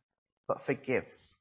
but 0.49 0.65
forgives. 0.65 1.37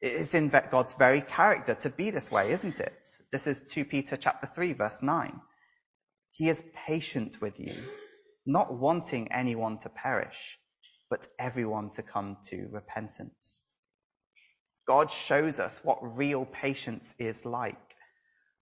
It 0.00 0.12
is 0.12 0.34
in 0.34 0.48
God's 0.48 0.94
very 0.94 1.22
character 1.22 1.74
to 1.74 1.90
be 1.90 2.10
this 2.10 2.30
way, 2.30 2.50
isn't 2.50 2.80
it? 2.80 3.08
This 3.32 3.46
is 3.46 3.62
2 3.72 3.86
Peter 3.86 4.16
chapter 4.16 4.46
3 4.46 4.74
verse 4.74 5.02
9. 5.02 5.40
He 6.32 6.48
is 6.50 6.66
patient 6.74 7.40
with 7.40 7.58
you, 7.58 7.74
not 8.44 8.74
wanting 8.74 9.32
anyone 9.32 9.78
to 9.78 9.88
perish, 9.88 10.58
but 11.08 11.26
everyone 11.38 11.90
to 11.92 12.02
come 12.02 12.36
to 12.50 12.68
repentance. 12.70 13.64
God 14.86 15.10
shows 15.10 15.60
us 15.60 15.80
what 15.82 16.16
real 16.16 16.44
patience 16.44 17.16
is 17.18 17.46
like. 17.46 17.85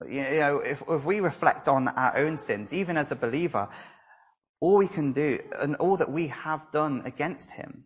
You 0.09 0.23
know, 0.23 0.59
if, 0.59 0.83
if 0.89 1.05
we 1.05 1.21
reflect 1.21 1.69
on 1.69 1.89
our 1.89 2.17
own 2.19 2.37
sins, 2.37 2.73
even 2.73 2.97
as 2.97 3.13
a 3.13 3.17
believer, 3.17 3.69
all 4.61 4.77
we 4.77 4.89
can 4.89 5.13
do 5.13 5.41
and 5.61 5.77
all 5.77 5.97
that 5.97 6.11
we 6.11 6.29
have 6.29 6.71
done 6.71 7.03
against 7.05 7.51
him. 7.51 7.85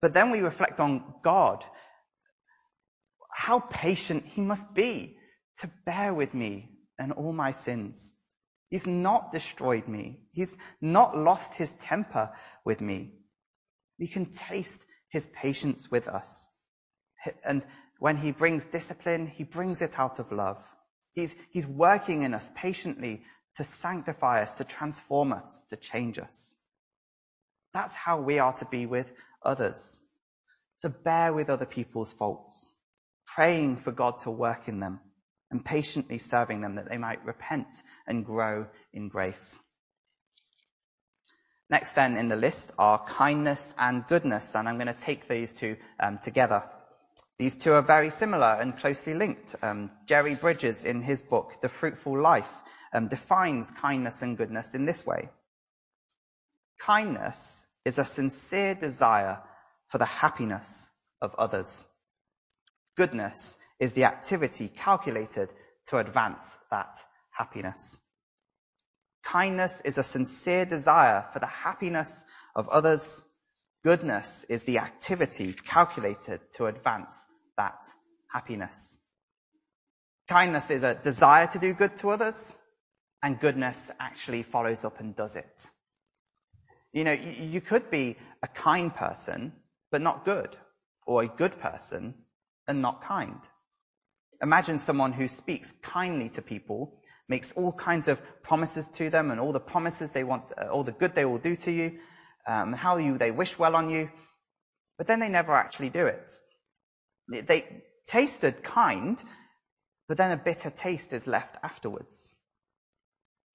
But 0.00 0.12
then 0.12 0.30
we 0.30 0.40
reflect 0.40 0.80
on 0.80 1.14
God, 1.22 1.64
how 3.30 3.60
patient 3.60 4.24
he 4.26 4.40
must 4.40 4.74
be 4.74 5.16
to 5.60 5.70
bear 5.84 6.14
with 6.14 6.34
me 6.34 6.70
and 6.98 7.12
all 7.12 7.32
my 7.32 7.52
sins. 7.52 8.14
He's 8.70 8.86
not 8.86 9.32
destroyed 9.32 9.88
me. 9.88 10.20
He's 10.32 10.56
not 10.80 11.16
lost 11.16 11.54
his 11.54 11.72
temper 11.72 12.32
with 12.64 12.80
me. 12.80 13.12
We 13.98 14.06
can 14.06 14.26
taste 14.26 14.84
his 15.10 15.26
patience 15.26 15.90
with 15.90 16.06
us. 16.06 16.50
And 17.44 17.64
when 17.98 18.16
he 18.16 18.32
brings 18.32 18.66
discipline, 18.66 19.26
he 19.26 19.44
brings 19.44 19.82
it 19.82 19.98
out 19.98 20.18
of 20.18 20.32
love. 20.32 20.64
He's, 21.14 21.34
he's 21.50 21.66
working 21.66 22.22
in 22.22 22.32
us 22.34 22.50
patiently 22.54 23.22
to 23.56 23.64
sanctify 23.64 24.42
us, 24.42 24.54
to 24.54 24.64
transform 24.64 25.32
us, 25.32 25.64
to 25.70 25.76
change 25.76 26.18
us. 26.18 26.54
That's 27.74 27.94
how 27.94 28.20
we 28.20 28.38
are 28.38 28.52
to 28.54 28.64
be 28.66 28.86
with 28.86 29.10
others. 29.42 30.00
To 30.80 30.88
bear 30.88 31.32
with 31.32 31.50
other 31.50 31.66
people's 31.66 32.12
faults, 32.12 32.66
praying 33.26 33.76
for 33.78 33.90
God 33.90 34.20
to 34.20 34.30
work 34.30 34.68
in 34.68 34.78
them 34.78 35.00
and 35.50 35.64
patiently 35.64 36.18
serving 36.18 36.60
them 36.60 36.76
that 36.76 36.88
they 36.88 36.98
might 36.98 37.24
repent 37.24 37.82
and 38.06 38.24
grow 38.24 38.66
in 38.92 39.08
grace. 39.08 39.60
Next 41.68 41.94
then 41.94 42.16
in 42.16 42.28
the 42.28 42.36
list 42.36 42.72
are 42.78 43.04
kindness 43.04 43.74
and 43.76 44.06
goodness, 44.06 44.54
and 44.54 44.68
I'm 44.68 44.76
going 44.76 44.86
to 44.86 44.94
take 44.94 45.26
these 45.26 45.52
two 45.52 45.76
um, 45.98 46.18
together. 46.18 46.62
These 47.38 47.58
two 47.58 47.72
are 47.72 47.82
very 47.82 48.10
similar 48.10 48.54
and 48.60 48.76
closely 48.76 49.14
linked. 49.14 49.54
Um, 49.62 49.92
Jerry 50.06 50.34
Bridges, 50.34 50.84
in 50.84 51.02
his 51.02 51.22
book, 51.22 51.60
The 51.60 51.68
Fruitful 51.68 52.20
Life, 52.20 52.52
um, 52.92 53.06
defines 53.06 53.70
kindness 53.70 54.22
and 54.22 54.36
goodness 54.36 54.74
in 54.74 54.86
this 54.86 55.06
way. 55.06 55.28
Kindness 56.80 57.66
is 57.84 57.98
a 57.98 58.04
sincere 58.04 58.74
desire 58.74 59.40
for 59.86 59.98
the 59.98 60.04
happiness 60.04 60.90
of 61.22 61.36
others. 61.36 61.86
Goodness 62.96 63.58
is 63.78 63.92
the 63.92 64.04
activity 64.04 64.68
calculated 64.68 65.52
to 65.86 65.98
advance 65.98 66.56
that 66.72 66.92
happiness. 67.30 68.00
Kindness 69.22 69.80
is 69.82 69.96
a 69.96 70.02
sincere 70.02 70.64
desire 70.64 71.24
for 71.32 71.38
the 71.38 71.46
happiness 71.46 72.24
of 72.56 72.68
others. 72.68 73.24
Goodness 73.84 74.44
is 74.44 74.64
the 74.64 74.78
activity 74.78 75.52
calculated 75.52 76.40
to 76.56 76.66
advance 76.66 77.26
that 77.58 77.84
happiness. 78.32 78.98
Kindness 80.28 80.70
is 80.70 80.82
a 80.82 80.94
desire 80.94 81.46
to 81.48 81.58
do 81.58 81.74
good 81.74 81.96
to 81.98 82.10
others, 82.10 82.56
and 83.22 83.38
goodness 83.38 83.90
actually 84.00 84.42
follows 84.42 84.84
up 84.84 85.00
and 85.00 85.14
does 85.14 85.36
it. 85.36 85.70
You 86.92 87.04
know, 87.04 87.12
you, 87.12 87.60
could 87.60 87.90
be 87.90 88.16
a 88.42 88.48
kind 88.48 88.94
person, 88.94 89.52
but 89.90 90.00
not 90.00 90.24
good, 90.24 90.56
or 91.06 91.22
a 91.22 91.28
good 91.28 91.60
person 91.60 92.14
and 92.66 92.80
not 92.82 93.02
kind. 93.02 93.40
Imagine 94.42 94.78
someone 94.78 95.12
who 95.12 95.28
speaks 95.28 95.72
kindly 95.82 96.28
to 96.30 96.42
people, 96.42 97.00
makes 97.28 97.52
all 97.52 97.72
kinds 97.72 98.08
of 98.08 98.22
promises 98.42 98.88
to 98.88 99.10
them 99.10 99.30
and 99.30 99.40
all 99.40 99.52
the 99.52 99.60
promises 99.60 100.12
they 100.12 100.24
want, 100.24 100.44
uh, 100.56 100.68
all 100.68 100.84
the 100.84 100.92
good 100.92 101.14
they 101.14 101.24
will 101.24 101.38
do 101.38 101.56
to 101.56 101.70
you, 101.70 101.98
um, 102.46 102.72
how 102.72 102.96
you, 102.96 103.18
they 103.18 103.30
wish 103.30 103.58
well 103.58 103.76
on 103.76 103.88
you, 103.88 104.10
but 104.96 105.06
then 105.06 105.20
they 105.20 105.28
never 105.28 105.54
actually 105.54 105.90
do 105.90 106.06
it. 106.06 106.32
They 107.28 107.82
tasted 108.06 108.62
kind, 108.62 109.22
but 110.08 110.16
then 110.16 110.32
a 110.32 110.42
bitter 110.42 110.70
taste 110.70 111.12
is 111.12 111.26
left 111.26 111.56
afterwards. 111.62 112.34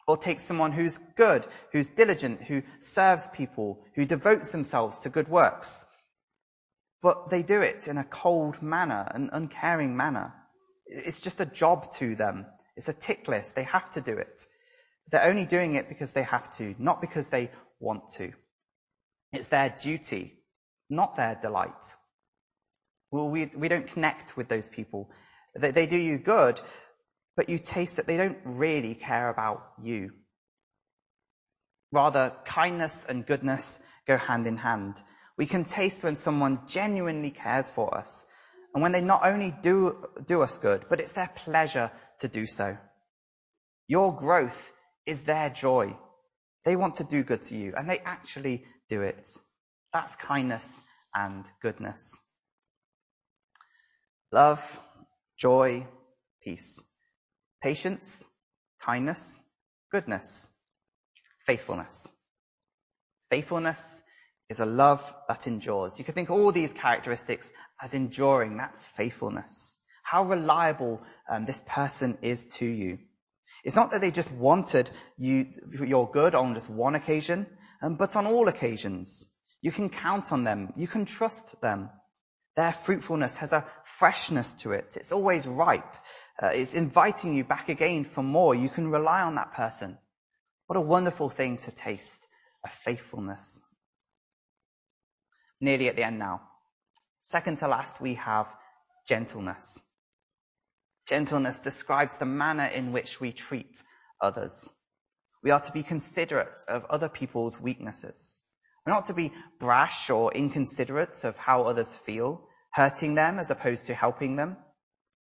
Or 0.07 0.17
take 0.17 0.39
someone 0.39 0.71
who's 0.71 0.99
good, 1.15 1.47
who's 1.71 1.89
diligent, 1.89 2.43
who 2.43 2.63
serves 2.81 3.29
people, 3.29 3.85
who 3.95 4.05
devotes 4.05 4.49
themselves 4.49 4.99
to 4.99 5.09
good 5.09 5.29
works. 5.29 5.87
But 7.01 7.29
they 7.29 7.41
do 7.41 7.61
it 7.61 7.87
in 7.87 7.97
a 7.97 8.03
cold 8.03 8.61
manner, 8.61 9.09
an 9.13 9.29
uncaring 9.33 9.95
manner. 9.95 10.33
It's 10.85 11.21
just 11.21 11.41
a 11.41 11.45
job 11.45 11.91
to 11.93 12.15
them. 12.15 12.45
It's 12.75 12.89
a 12.89 12.93
tick 12.93 13.27
list. 13.27 13.55
They 13.55 13.63
have 13.63 13.89
to 13.91 14.01
do 14.01 14.17
it. 14.17 14.45
They're 15.09 15.25
only 15.25 15.45
doing 15.45 15.75
it 15.75 15.89
because 15.89 16.13
they 16.13 16.23
have 16.23 16.51
to, 16.57 16.75
not 16.77 17.01
because 17.01 17.29
they 17.29 17.51
want 17.79 18.09
to. 18.17 18.33
It's 19.31 19.47
their 19.47 19.69
duty, 19.69 20.39
not 20.89 21.15
their 21.15 21.35
delight. 21.41 21.95
Well, 23.13 23.29
we, 23.29 23.45
we 23.55 23.67
don't 23.67 23.85
connect 23.85 24.35
with 24.35 24.47
those 24.49 24.67
people. 24.67 25.11
They, 25.55 25.69
they 25.69 25.85
do 25.85 25.95
you 25.95 26.17
good, 26.17 26.59
but 27.37 27.47
you 27.47 27.59
taste 27.59 27.97
that 27.97 28.07
they 28.07 28.17
don't 28.17 28.39
really 28.43 28.95
care 28.95 29.29
about 29.29 29.63
you. 29.79 30.13
Rather, 31.91 32.33
kindness 32.45 33.05
and 33.07 33.23
goodness 33.23 33.79
go 34.07 34.17
hand 34.17 34.47
in 34.47 34.57
hand. 34.57 34.99
We 35.37 35.45
can 35.45 35.63
taste 35.63 36.03
when 36.03 36.15
someone 36.15 36.61
genuinely 36.65 37.29
cares 37.29 37.69
for 37.69 37.95
us 37.95 38.25
and 38.73 38.81
when 38.81 38.93
they 38.93 39.01
not 39.01 39.23
only 39.23 39.53
do, 39.61 40.07
do 40.25 40.41
us 40.41 40.57
good, 40.57 40.85
but 40.89 40.99
it's 40.99 41.13
their 41.13 41.29
pleasure 41.35 41.91
to 42.21 42.27
do 42.27 42.47
so. 42.47 42.75
Your 43.87 44.15
growth 44.15 44.71
is 45.05 45.25
their 45.25 45.51
joy. 45.51 45.95
They 46.65 46.75
want 46.75 46.95
to 46.95 47.03
do 47.03 47.21
good 47.21 47.43
to 47.43 47.55
you 47.55 47.75
and 47.77 47.87
they 47.87 47.99
actually 47.99 48.65
do 48.89 49.03
it. 49.03 49.29
That's 49.93 50.15
kindness 50.15 50.83
and 51.13 51.45
goodness. 51.61 52.19
Love, 54.33 54.79
joy, 55.37 55.85
peace, 56.43 56.83
patience, 57.61 58.25
kindness, 58.81 59.39
goodness, 59.91 60.49
faithfulness. 61.45 62.11
Faithfulness 63.29 64.01
is 64.49 64.59
a 64.59 64.65
love 64.65 65.15
that 65.27 65.45
endures. 65.45 65.99
You 65.99 66.03
can 66.03 66.15
think 66.15 66.31
all 66.31 66.51
these 66.51 66.73
characteristics 66.73 67.53
as 67.79 67.93
enduring. 67.93 68.57
That's 68.57 68.87
faithfulness. 68.87 69.77
How 70.01 70.23
reliable 70.23 70.99
um, 71.29 71.45
this 71.45 71.63
person 71.67 72.17
is 72.23 72.45
to 72.57 72.65
you. 72.65 72.97
It's 73.63 73.75
not 73.75 73.91
that 73.91 74.01
they 74.01 74.09
just 74.09 74.31
wanted 74.31 74.89
you, 75.15 75.45
your 75.85 76.09
good 76.09 76.33
on 76.33 76.55
just 76.55 76.71
one 76.71 76.95
occasion, 76.95 77.45
um, 77.83 77.97
but 77.97 78.15
on 78.15 78.25
all 78.25 78.47
occasions. 78.47 79.29
You 79.61 79.71
can 79.71 79.89
count 79.91 80.31
on 80.31 80.43
them. 80.43 80.73
You 80.75 80.87
can 80.87 81.05
trust 81.05 81.61
them. 81.61 81.91
Their 82.55 82.71
fruitfulness 82.71 83.37
has 83.37 83.51
a 83.51 83.65
freshness 83.99 84.53
to 84.55 84.71
it. 84.71 84.97
It's 84.97 85.11
always 85.11 85.47
ripe. 85.47 85.95
Uh, 86.41 86.47
it's 86.53 86.73
inviting 86.73 87.35
you 87.35 87.43
back 87.43 87.69
again 87.69 88.03
for 88.03 88.23
more. 88.23 88.55
You 88.55 88.69
can 88.69 88.89
rely 88.89 89.21
on 89.21 89.35
that 89.35 89.53
person. 89.53 89.97
What 90.67 90.77
a 90.77 90.81
wonderful 90.81 91.29
thing 91.29 91.57
to 91.59 91.71
taste, 91.71 92.27
a 92.65 92.69
faithfulness. 92.69 93.61
Nearly 95.59 95.89
at 95.89 95.95
the 95.95 96.03
end 96.03 96.19
now. 96.19 96.41
Second 97.21 97.59
to 97.59 97.67
last, 97.67 98.01
we 98.01 98.15
have 98.15 98.47
gentleness. 99.07 99.81
Gentleness 101.07 101.59
describes 101.59 102.17
the 102.17 102.25
manner 102.25 102.65
in 102.65 102.93
which 102.93 103.19
we 103.19 103.31
treat 103.31 103.85
others. 104.19 104.73
We 105.43 105.51
are 105.51 105.59
to 105.59 105.71
be 105.71 105.83
considerate 105.83 106.59
of 106.67 106.85
other 106.85 107.09
people's 107.09 107.59
weaknesses. 107.59 108.43
We're 108.85 108.93
not 108.93 109.05
to 109.05 109.13
be 109.13 109.31
brash 109.59 110.09
or 110.09 110.33
inconsiderate 110.33 111.23
of 111.23 111.37
how 111.37 111.63
others 111.63 111.95
feel, 111.95 112.47
hurting 112.73 113.15
them 113.15 113.39
as 113.39 113.49
opposed 113.49 113.85
to 113.85 113.93
helping 113.93 114.35
them. 114.35 114.57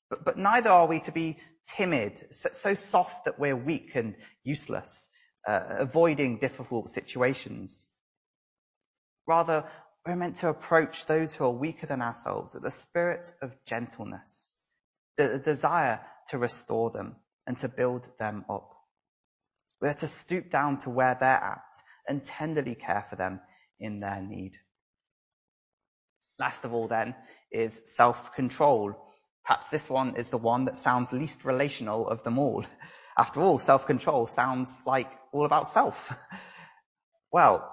But, 0.10 0.38
neither 0.38 0.70
are 0.70 0.88
we 0.88 1.00
to 1.02 1.12
be 1.12 1.38
timid, 1.64 2.28
so, 2.32 2.50
so 2.52 2.74
soft 2.74 3.26
that 3.26 3.40
we're 3.40 3.56
weak 3.56 3.96
and 3.96 4.16
useless, 4.44 5.10
uh, 5.48 5.62
avoiding 5.80 6.40
difficult 6.40 6.90
situations. 6.90 7.88
Rather, 9.26 9.66
we're 10.06 10.16
meant 10.16 10.38
to 10.38 10.50
approach 10.50 11.06
those 11.06 11.34
who 11.34 11.46
are 11.46 11.52
weaker 11.52 11.88
than 11.88 12.02
ourselves 12.02 12.56
with 12.56 12.66
a 12.66 12.72
spirit 12.72 13.32
of 13.42 13.56
gentleness, 13.66 14.54
the 15.18 15.40
desire 15.40 16.02
to 16.28 16.38
restore 16.38 16.90
them 16.90 17.16
and 17.48 17.58
to 17.60 17.70
build 17.70 18.08
them 18.20 18.44
up. 18.50 18.74
We 19.80 19.88
are 19.88 19.94
to 19.96 20.08
stoop 20.08 20.50
down 20.52 20.80
to 20.80 20.90
where 20.90 21.16
they're 21.20 21.30
at 21.30 21.74
and 22.08 22.24
tenderly 22.24 22.76
care 22.76 23.02
for 23.02 23.16
them 23.16 23.40
in 23.80 24.00
their 24.00 24.22
need. 24.22 24.58
Last 26.42 26.66
of 26.66 26.74
all 26.74 26.88
then 26.88 27.14
is 27.52 27.96
self-control. 27.96 28.96
Perhaps 29.46 29.70
this 29.70 29.88
one 29.88 30.16
is 30.16 30.32
the 30.32 30.40
one 30.40 30.66
that 30.66 30.76
sounds 30.76 31.14
least 31.14 31.46
relational 31.46 32.08
of 32.08 32.24
them 32.24 32.40
all. 32.40 32.66
After 33.16 33.42
all, 33.42 33.60
self-control 33.60 34.26
sounds 34.26 34.80
like 34.84 35.12
all 35.32 35.46
about 35.46 35.68
self. 35.68 36.12
Well, 37.34 37.66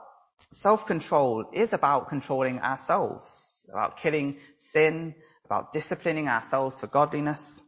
self-control 0.52 1.46
is 1.52 1.72
about 1.72 2.10
controlling 2.10 2.60
ourselves, 2.60 3.66
about 3.68 3.96
killing 3.96 4.38
sin, 4.54 5.16
about 5.46 5.72
disciplining 5.72 6.28
ourselves 6.28 6.78
for 6.78 6.86
godliness. 6.86 7.60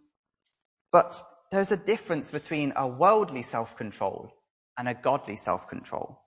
But 0.92 1.20
there's 1.50 1.72
a 1.72 1.76
difference 1.76 2.30
between 2.30 2.74
a 2.76 2.86
worldly 2.86 3.42
self-control 3.42 4.32
and 4.78 4.88
a 4.88 4.94
godly 4.94 5.34
self-control. 5.34 6.22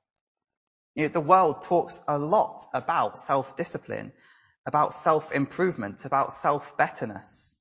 You 0.95 1.03
know, 1.03 1.13
the 1.13 1.21
world 1.21 1.61
talks 1.61 2.03
a 2.09 2.17
lot 2.17 2.65
about 2.73 3.17
self-discipline, 3.17 4.11
about 4.65 4.93
self-improvement, 4.93 6.05
about 6.05 6.31
self-betterness. 6.33 7.57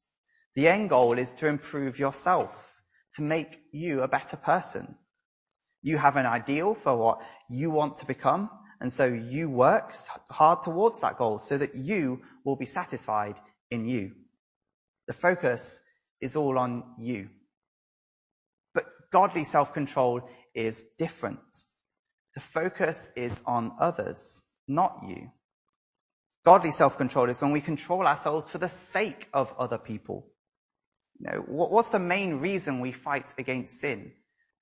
The 0.55 0.69
end 0.69 0.91
goal 0.91 1.19
is 1.19 1.37
to 1.37 1.47
improve 1.49 1.99
yourself, 1.99 2.73
to 3.15 3.23
make 3.23 3.61
you 3.73 4.03
a 4.03 4.09
better 4.09 4.37
person. 4.37 4.97
You 5.83 5.99
have 5.99 6.17
an 6.17 6.27
ideal 6.27 6.75
for 6.75 6.97
what 6.97 7.23
you 7.49 7.71
want 7.71 7.97
to 7.97 8.07
become, 8.07 8.51
and 8.81 8.93
so 8.93 9.05
you 9.05 9.49
work 9.49 9.95
hard 10.31 10.63
towards 10.63 11.01
that 11.01 11.19
goal 11.19 11.39
so 11.39 11.59
that 11.59 11.75
you 11.75 12.23
will 12.45 12.57
be 12.57 12.67
satisfied 12.67 13.37
in 13.71 13.85
you. 13.85 14.13
The 15.07 15.13
focus 15.13 15.83
is 16.21 16.37
all 16.37 16.59
on 16.59 16.85
you. 16.99 17.31
But 18.75 18.87
godly 19.13 19.45
self-control 19.45 20.29
is 20.55 20.87
different. 20.99 21.41
The 22.35 22.41
focus 22.41 23.11
is 23.17 23.43
on 23.47 23.73
others, 23.79 24.45
not 24.69 25.01
you. 25.07 25.31
Godly 26.45 26.73
self-control 26.73 27.29
is 27.29 27.41
when 27.41 27.53
we 27.53 27.61
control 27.61 28.07
ourselves 28.07 28.51
for 28.51 28.59
the 28.59 28.69
sake 28.69 29.29
of 29.33 29.55
other 29.59 29.79
people. 29.79 30.27
You 31.21 31.31
know, 31.31 31.39
what's 31.47 31.91
the 31.91 32.01
main 32.01 32.41
reason 32.41 32.81
we 32.81 32.91
fight 32.91 33.33
against 33.39 33.79
sin? 33.79 34.13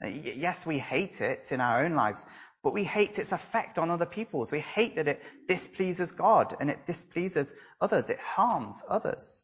Uh, 0.04 0.08
yes, 0.08 0.66
we 0.66 0.78
hate 0.78 1.22
it 1.22 1.46
in 1.50 1.60
our 1.60 1.84
own 1.84 1.94
lives, 1.94 2.26
but 2.62 2.74
we 2.74 2.84
hate 2.84 3.18
its 3.18 3.32
effect 3.32 3.78
on 3.78 3.90
other 3.90 4.04
people's. 4.04 4.52
We 4.52 4.60
hate 4.60 4.96
that 4.96 5.08
it 5.08 5.22
displeases 5.48 6.12
God 6.12 6.54
and 6.60 6.68
it 6.68 6.84
displeases 6.84 7.54
others. 7.80 8.10
It 8.10 8.18
harms 8.18 8.82
others. 8.86 9.42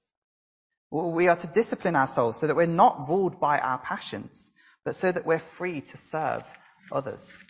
We 0.90 1.28
are 1.28 1.36
to 1.36 1.46
discipline 1.46 1.96
ourselves 1.96 2.38
so 2.38 2.46
that 2.46 2.56
we're 2.56 2.66
not 2.66 3.08
ruled 3.08 3.40
by 3.40 3.58
our 3.58 3.78
passions, 3.78 4.52
but 4.84 4.94
so 4.94 5.10
that 5.10 5.26
we're 5.26 5.38
free 5.38 5.80
to 5.80 5.96
serve 5.96 6.50
others. 6.92 7.42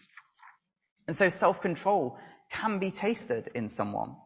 And 1.08 1.16
so 1.16 1.28
self-control 1.28 2.18
can 2.50 2.78
be 2.78 2.92
tasted 2.92 3.50
in 3.54 3.68
someone. 3.68 4.16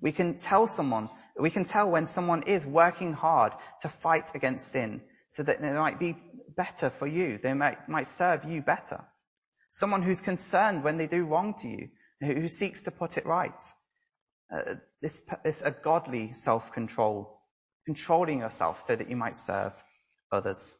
We 0.00 0.12
can 0.12 0.38
tell 0.38 0.66
someone, 0.66 1.08
we 1.38 1.50
can 1.50 1.64
tell 1.64 1.90
when 1.90 2.06
someone 2.06 2.44
is 2.44 2.66
working 2.66 3.12
hard 3.12 3.52
to 3.80 3.88
fight 3.88 4.34
against 4.34 4.68
sin 4.68 5.02
so 5.28 5.42
that 5.42 5.60
they 5.60 5.72
might 5.72 5.98
be 5.98 6.16
better 6.56 6.90
for 6.90 7.06
you. 7.06 7.38
They 7.42 7.54
might, 7.54 7.88
might 7.88 8.06
serve 8.06 8.44
you 8.44 8.62
better. 8.62 9.04
Someone 9.68 10.02
who's 10.02 10.20
concerned 10.20 10.84
when 10.84 10.96
they 10.96 11.06
do 11.06 11.24
wrong 11.24 11.54
to 11.58 11.68
you, 11.68 11.88
who 12.20 12.48
seeks 12.48 12.84
to 12.84 12.90
put 12.90 13.18
it 13.18 13.26
right. 13.26 13.52
Uh, 14.52 14.76
this 15.02 15.24
is 15.44 15.62
a 15.62 15.70
godly 15.70 16.32
self-control, 16.34 17.40
controlling 17.84 18.40
yourself 18.40 18.82
so 18.82 18.94
that 18.94 19.10
you 19.10 19.16
might 19.16 19.36
serve 19.36 19.72
others. 20.30 20.76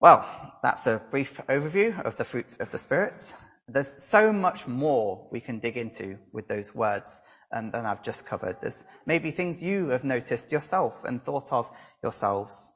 Well, 0.00 0.26
that's 0.62 0.86
a 0.86 1.00
brief 1.10 1.40
overview 1.48 2.04
of 2.04 2.16
the 2.16 2.24
fruits 2.24 2.56
of 2.56 2.70
the 2.72 2.78
Spirit. 2.78 3.36
There's 3.72 4.02
so 4.02 4.32
much 4.32 4.66
more 4.66 5.28
we 5.30 5.40
can 5.40 5.58
dig 5.58 5.78
into 5.78 6.18
with 6.30 6.46
those 6.46 6.74
words 6.74 7.22
um, 7.50 7.70
than 7.70 7.86
I've 7.86 8.02
just 8.02 8.26
covered. 8.26 8.60
There's 8.60 8.84
maybe 9.06 9.30
things 9.30 9.62
you 9.62 9.88
have 9.88 10.04
noticed 10.04 10.52
yourself 10.52 11.04
and 11.04 11.24
thought 11.24 11.52
of 11.52 11.70
yourselves. 12.02 12.70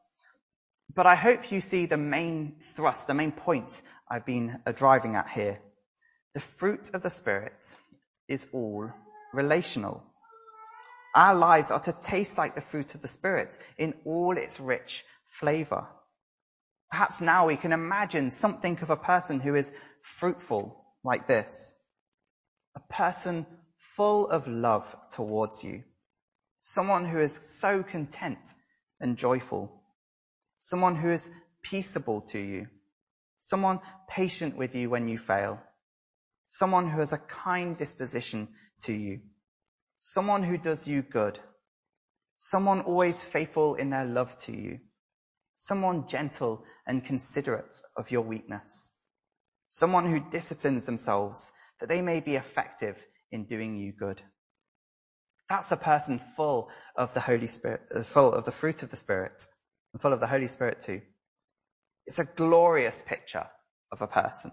But 0.95 1.07
I 1.07 1.15
hope 1.15 1.53
you 1.53 1.61
see 1.61 1.85
the 1.85 1.99
main 1.99 2.57
thrust, 2.61 3.09
the 3.09 3.15
main 3.15 3.33
point 3.33 3.83
I've 4.11 4.25
been 4.25 4.61
uh, 4.65 4.73
driving 4.73 5.17
at 5.17 5.29
here. 5.29 5.61
The 6.33 6.41
fruit 6.41 6.91
of 6.95 7.03
the 7.03 7.11
Spirit 7.11 7.77
is 8.29 8.47
all 8.53 8.91
relational. 9.35 10.03
Our 11.15 11.35
lives 11.35 11.71
are 11.71 11.81
to 11.81 11.93
taste 11.93 12.39
like 12.39 12.55
the 12.55 12.63
fruit 12.63 12.95
of 12.95 13.03
the 13.03 13.09
Spirit 13.09 13.57
in 13.77 13.95
all 14.07 14.37
its 14.39 14.61
rich 14.61 15.05
flavor. 15.27 15.87
Perhaps 16.91 17.21
now 17.21 17.49
we 17.49 17.57
can 17.57 17.73
imagine 17.73 18.31
something 18.31 18.79
of 18.81 18.91
a 18.91 18.97
person 18.97 19.41
who 19.41 19.55
is 19.55 19.73
fruitful 20.01 20.86
like 21.07 21.27
this. 21.27 21.75
A 22.77 22.81
person 22.93 23.47
full 23.97 24.29
of 24.29 24.47
love 24.47 24.85
towards 25.11 25.65
you. 25.65 25.85
Someone 26.61 27.05
who 27.05 27.19
is 27.19 27.33
so 27.33 27.83
content 27.83 28.55
and 29.01 29.17
joyful. 29.17 29.83
Someone 30.59 30.97
who 30.97 31.11
is 31.11 31.31
peaceable 31.63 32.21
to 32.33 32.39
you. 32.39 32.67
Someone 33.39 33.81
patient 34.09 34.57
with 34.57 34.75
you 34.75 34.91
when 34.91 35.09
you 35.09 35.17
fail. 35.19 35.61
Someone 36.47 36.91
who 36.91 36.99
has 36.99 37.13
a 37.13 37.19
kind 37.19 37.79
disposition 37.79 38.49
to 38.83 38.93
you. 38.93 39.21
Someone 39.97 40.43
who 40.43 40.59
does 40.59 40.87
you 40.87 41.03
good. 41.03 41.39
Someone 42.35 42.83
always 42.83 43.23
faithful 43.23 43.77
in 43.77 43.91
their 43.91 44.05
love 44.05 44.37
to 44.39 44.53
you 44.53 44.81
someone 45.57 46.07
gentle 46.07 46.63
and 46.87 47.05
considerate 47.05 47.75
of 47.97 48.11
your 48.11 48.23
weakness, 48.23 48.93
someone 49.67 50.07
who 50.07 50.31
disciplines 50.31 50.85
themselves 50.85 51.53
that 51.81 51.89
they 51.89 52.01
may 52.01 52.21
be 52.21 52.37
effective 52.37 52.97
in 53.31 53.45
doing 53.45 53.77
you 53.77 53.93
good. 53.93 54.23
That's 55.49 55.71
a 55.71 55.77
person 55.77 56.19
full 56.19 56.71
of 56.97 57.13
the 57.15 57.21
Holy 57.21 57.47
Spirit, 57.47 57.83
uh, 57.95 58.03
full 58.03 58.33
of 58.33 58.45
the 58.45 58.53
fruit 58.53 58.83
of 58.83 58.91
the 58.91 58.97
Spirit, 58.97 59.49
and 59.93 60.01
full 60.01 60.13
of 60.13 60.21
the 60.21 60.27
Holy 60.27 60.49
Spirit 60.49 60.81
too. 60.81 61.03
It's 62.07 62.19
a 62.19 62.25
glorious 62.25 63.03
picture 63.03 63.47
of 63.93 64.03
a 64.03 64.07
person. 64.07 64.53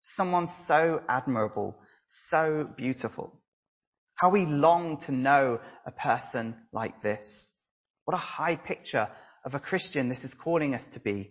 Someone 0.00 0.46
so 0.46 1.02
admirable, 1.08 1.76
so 2.06 2.68
beautiful. 2.76 3.40
How 4.14 4.30
we 4.30 4.46
long 4.46 4.98
to 5.00 5.12
know 5.12 5.60
a 5.86 5.90
person 5.90 6.56
like 6.72 7.02
this. 7.02 7.54
What 8.04 8.16
a 8.16 8.20
high 8.20 8.56
picture 8.56 9.08
of 9.44 9.54
a 9.54 9.60
Christian 9.60 10.08
this 10.08 10.24
is 10.24 10.34
calling 10.34 10.74
us 10.74 10.88
to 10.90 11.00
be. 11.00 11.30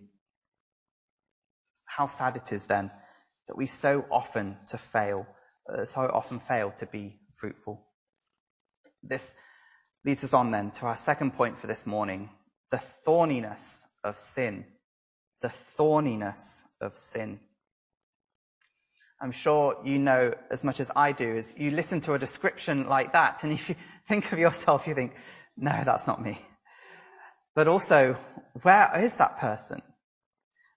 How 1.88 2.06
sad 2.08 2.36
it 2.38 2.52
is 2.52 2.68
then 2.68 2.92
that 3.48 3.58
we 3.58 3.66
so 3.66 4.06
often 4.12 4.58
to 4.68 4.78
fail, 4.78 5.26
uh, 5.68 5.86
so 5.86 6.02
often 6.02 6.40
fail 6.40 6.72
to 6.78 6.86
be 6.86 7.20
fruitful. 7.34 7.84
This 9.02 9.34
leads 10.06 10.24
us 10.24 10.34
on 10.34 10.52
then 10.52 10.72
to 10.72 10.86
our 10.86 10.96
second 10.96 11.32
point 11.32 11.58
for 11.58 11.68
this 11.68 11.88
morning, 11.88 12.30
the 12.72 12.78
thorniness 12.78 13.86
of 14.04 14.20
sin. 14.20 14.66
The 15.42 15.50
thorniness 15.50 16.66
of 16.82 16.96
sin. 16.96 17.40
I'm 19.20 19.32
sure 19.32 19.78
you 19.84 19.98
know 19.98 20.34
as 20.52 20.64
much 20.64 20.80
as 20.80 20.92
I 20.96 21.12
do 21.12 21.36
is 21.36 21.58
you 21.58 21.72
listen 21.72 22.02
to 22.02 22.14
a 22.14 22.20
description 22.20 22.88
like 22.88 23.14
that 23.14 23.44
and 23.44 23.52
if 23.60 23.70
you 23.70 23.76
think 24.08 24.32
of 24.32 24.40
yourself, 24.40 24.88
you 24.88 24.94
think, 24.94 25.16
no, 25.56 25.82
that's 25.84 26.06
not 26.06 26.22
me. 26.22 26.40
But 27.56 27.68
also, 27.68 28.18
where 28.62 29.00
is 29.00 29.18
that 29.18 29.38
person? 29.38 29.82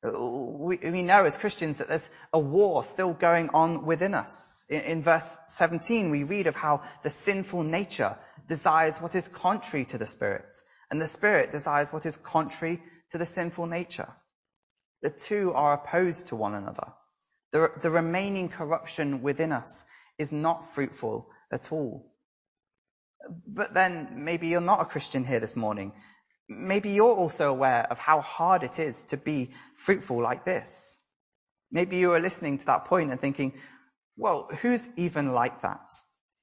We, 0.03 1.03
know 1.03 1.27
as 1.27 1.37
Christians 1.37 1.79
that 1.79 1.89
there's 1.89 2.11
a 2.33 2.39
war 2.39 2.83
still 2.83 3.13
going 3.13 3.51
on 3.51 3.85
within 3.85 4.15
us. 4.15 4.65
In, 4.71 4.81
in, 4.83 5.03
verse 5.03 5.39
17, 5.47 6.11
we 6.11 6.25
read 6.25 6.47
of 6.47 6.57
how 6.57 6.83
the 7.03 7.11
sinful 7.11 7.65
nature 7.65 8.17
desires 8.47 8.97
what 8.97 9.15
is 9.15 9.29
contrary 9.29 9.85
to 9.87 9.99
the 9.99 10.07
Spirit, 10.07 10.57
and 10.91 11.01
the 11.01 11.07
Spirit 11.07 11.53
desires 11.53 11.93
what 11.93 12.07
is 12.07 12.17
contrary 12.17 12.83
to 13.11 13.19
the 13.19 13.27
sinful 13.27 13.67
nature. 13.67 14.09
The 15.03 15.11
two 15.11 15.53
are 15.53 15.75
opposed 15.75 16.29
to 16.29 16.37
one 16.37 16.55
another. 16.55 16.93
The, 17.53 17.71
the 17.83 17.91
remaining 17.91 18.49
corruption 18.49 19.23
within 19.23 19.53
us 19.53 19.87
is 20.19 20.33
not 20.33 20.73
fruitful 20.73 21.29
at 21.53 21.73
all. 21.73 22.11
But 23.47 23.75
then 23.75 24.25
maybe 24.25 24.49
you're 24.49 24.61
not 24.63 24.81
a 24.81 24.87
Christian 24.87 25.25
here 25.25 25.41
this 25.41 25.57
morning. 25.57 25.93
Maybe 26.53 26.91
you're 26.91 27.15
also 27.15 27.49
aware 27.49 27.87
of 27.89 28.01
how 28.01 28.21
hard 28.21 28.65
it 28.65 28.81
is 28.81 29.05
to 29.05 29.17
be 29.17 29.51
fruitful 29.77 30.21
like 30.21 30.45
this. 30.45 30.99
Maybe 31.71 31.99
you 31.99 32.13
are 32.13 32.21
listening 32.21 32.59
to 32.59 32.67
that 32.67 32.87
point 32.87 33.13
and 33.13 33.21
thinking, 33.21 33.55
well, 34.17 34.49
who's 34.61 34.87
even 34.97 35.33
like 35.33 35.63
that? 35.63 35.93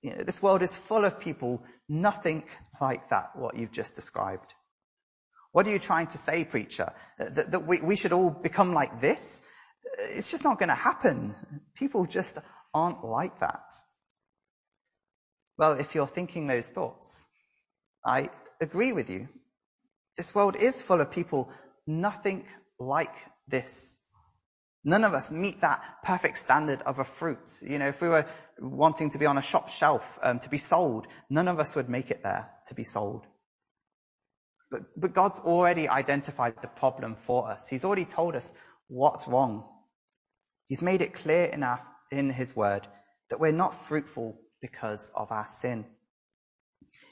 You 0.02 0.12
know, 0.12 0.24
this 0.24 0.42
world 0.42 0.62
is 0.62 0.78
full 0.78 1.04
of 1.04 1.20
people, 1.20 1.62
nothing 1.90 2.46
like 2.80 3.10
that, 3.10 3.36
what 3.36 3.58
you've 3.58 3.74
just 3.74 3.96
described. 3.96 4.54
What 5.52 5.68
are 5.68 5.72
you 5.72 5.80
trying 5.80 6.08
to 6.08 6.18
say, 6.18 6.46
preacher? 6.46 6.94
That, 7.20 7.52
that 7.52 7.68
we, 7.68 7.82
we 7.82 7.98
should 7.98 8.14
all 8.14 8.30
become 8.30 8.74
like 8.74 9.02
this? 9.02 9.44
It's 10.00 10.32
just 10.32 10.46
not 10.46 10.58
going 10.58 10.70
to 10.70 10.76
happen. 10.76 11.36
People 11.76 12.06
just 12.06 12.38
aren't 12.74 13.04
like 13.04 13.40
that. 13.40 13.74
Well, 15.58 15.74
if 15.74 15.96
you're 15.96 16.08
thinking 16.08 16.48
those 16.48 16.70
thoughts, 16.70 17.28
I 18.06 18.30
agree 18.62 18.94
with 18.94 19.10
you. 19.10 19.28
This 20.18 20.34
world 20.34 20.56
is 20.56 20.82
full 20.82 21.00
of 21.00 21.12
people 21.12 21.50
nothing 21.86 22.46
like 22.80 23.16
this. 23.48 23.98
None 24.84 25.04
of 25.04 25.14
us 25.14 25.32
meet 25.32 25.62
that 25.62 25.82
perfect 26.04 26.38
standard 26.38 26.82
of 26.82 27.00
a 27.00 27.04
fruit. 27.04 27.62
You 27.62 27.80
know, 27.80 27.90
if 27.90 28.02
we 28.02 28.08
were 28.08 28.26
wanting 28.60 29.12
to 29.12 29.18
be 29.18 29.26
on 29.26 29.38
a 29.38 29.42
shop 29.42 29.70
shelf 29.70 30.20
um, 30.22 30.40
to 30.40 30.50
be 30.50 30.58
sold, 30.58 31.08
none 31.30 31.48
of 31.48 31.60
us 31.60 31.76
would 31.76 31.90
make 31.90 32.10
it 32.10 32.24
there 32.24 32.50
to 32.68 32.76
be 32.76 32.84
sold. 32.84 33.26
But, 34.72 34.82
but 34.96 35.14
God's 35.14 35.40
already 35.40 35.88
identified 35.88 36.56
the 36.62 36.68
problem 36.68 37.16
for 37.26 37.50
us. 37.50 37.68
He's 37.68 37.86
already 37.86 38.06
told 38.06 38.36
us 38.36 38.54
what's 38.88 39.28
wrong. 39.28 39.66
He's 40.68 40.82
made 40.82 41.02
it 41.02 41.14
clear 41.14 41.46
in, 41.46 41.64
our, 41.64 41.82
in 42.12 42.30
His 42.30 42.56
Word 42.56 42.88
that 43.30 43.40
we're 43.40 43.52
not 43.52 43.76
fruitful 43.76 44.40
because 44.62 45.12
of 45.16 45.32
our 45.32 45.48
sin. 45.48 45.86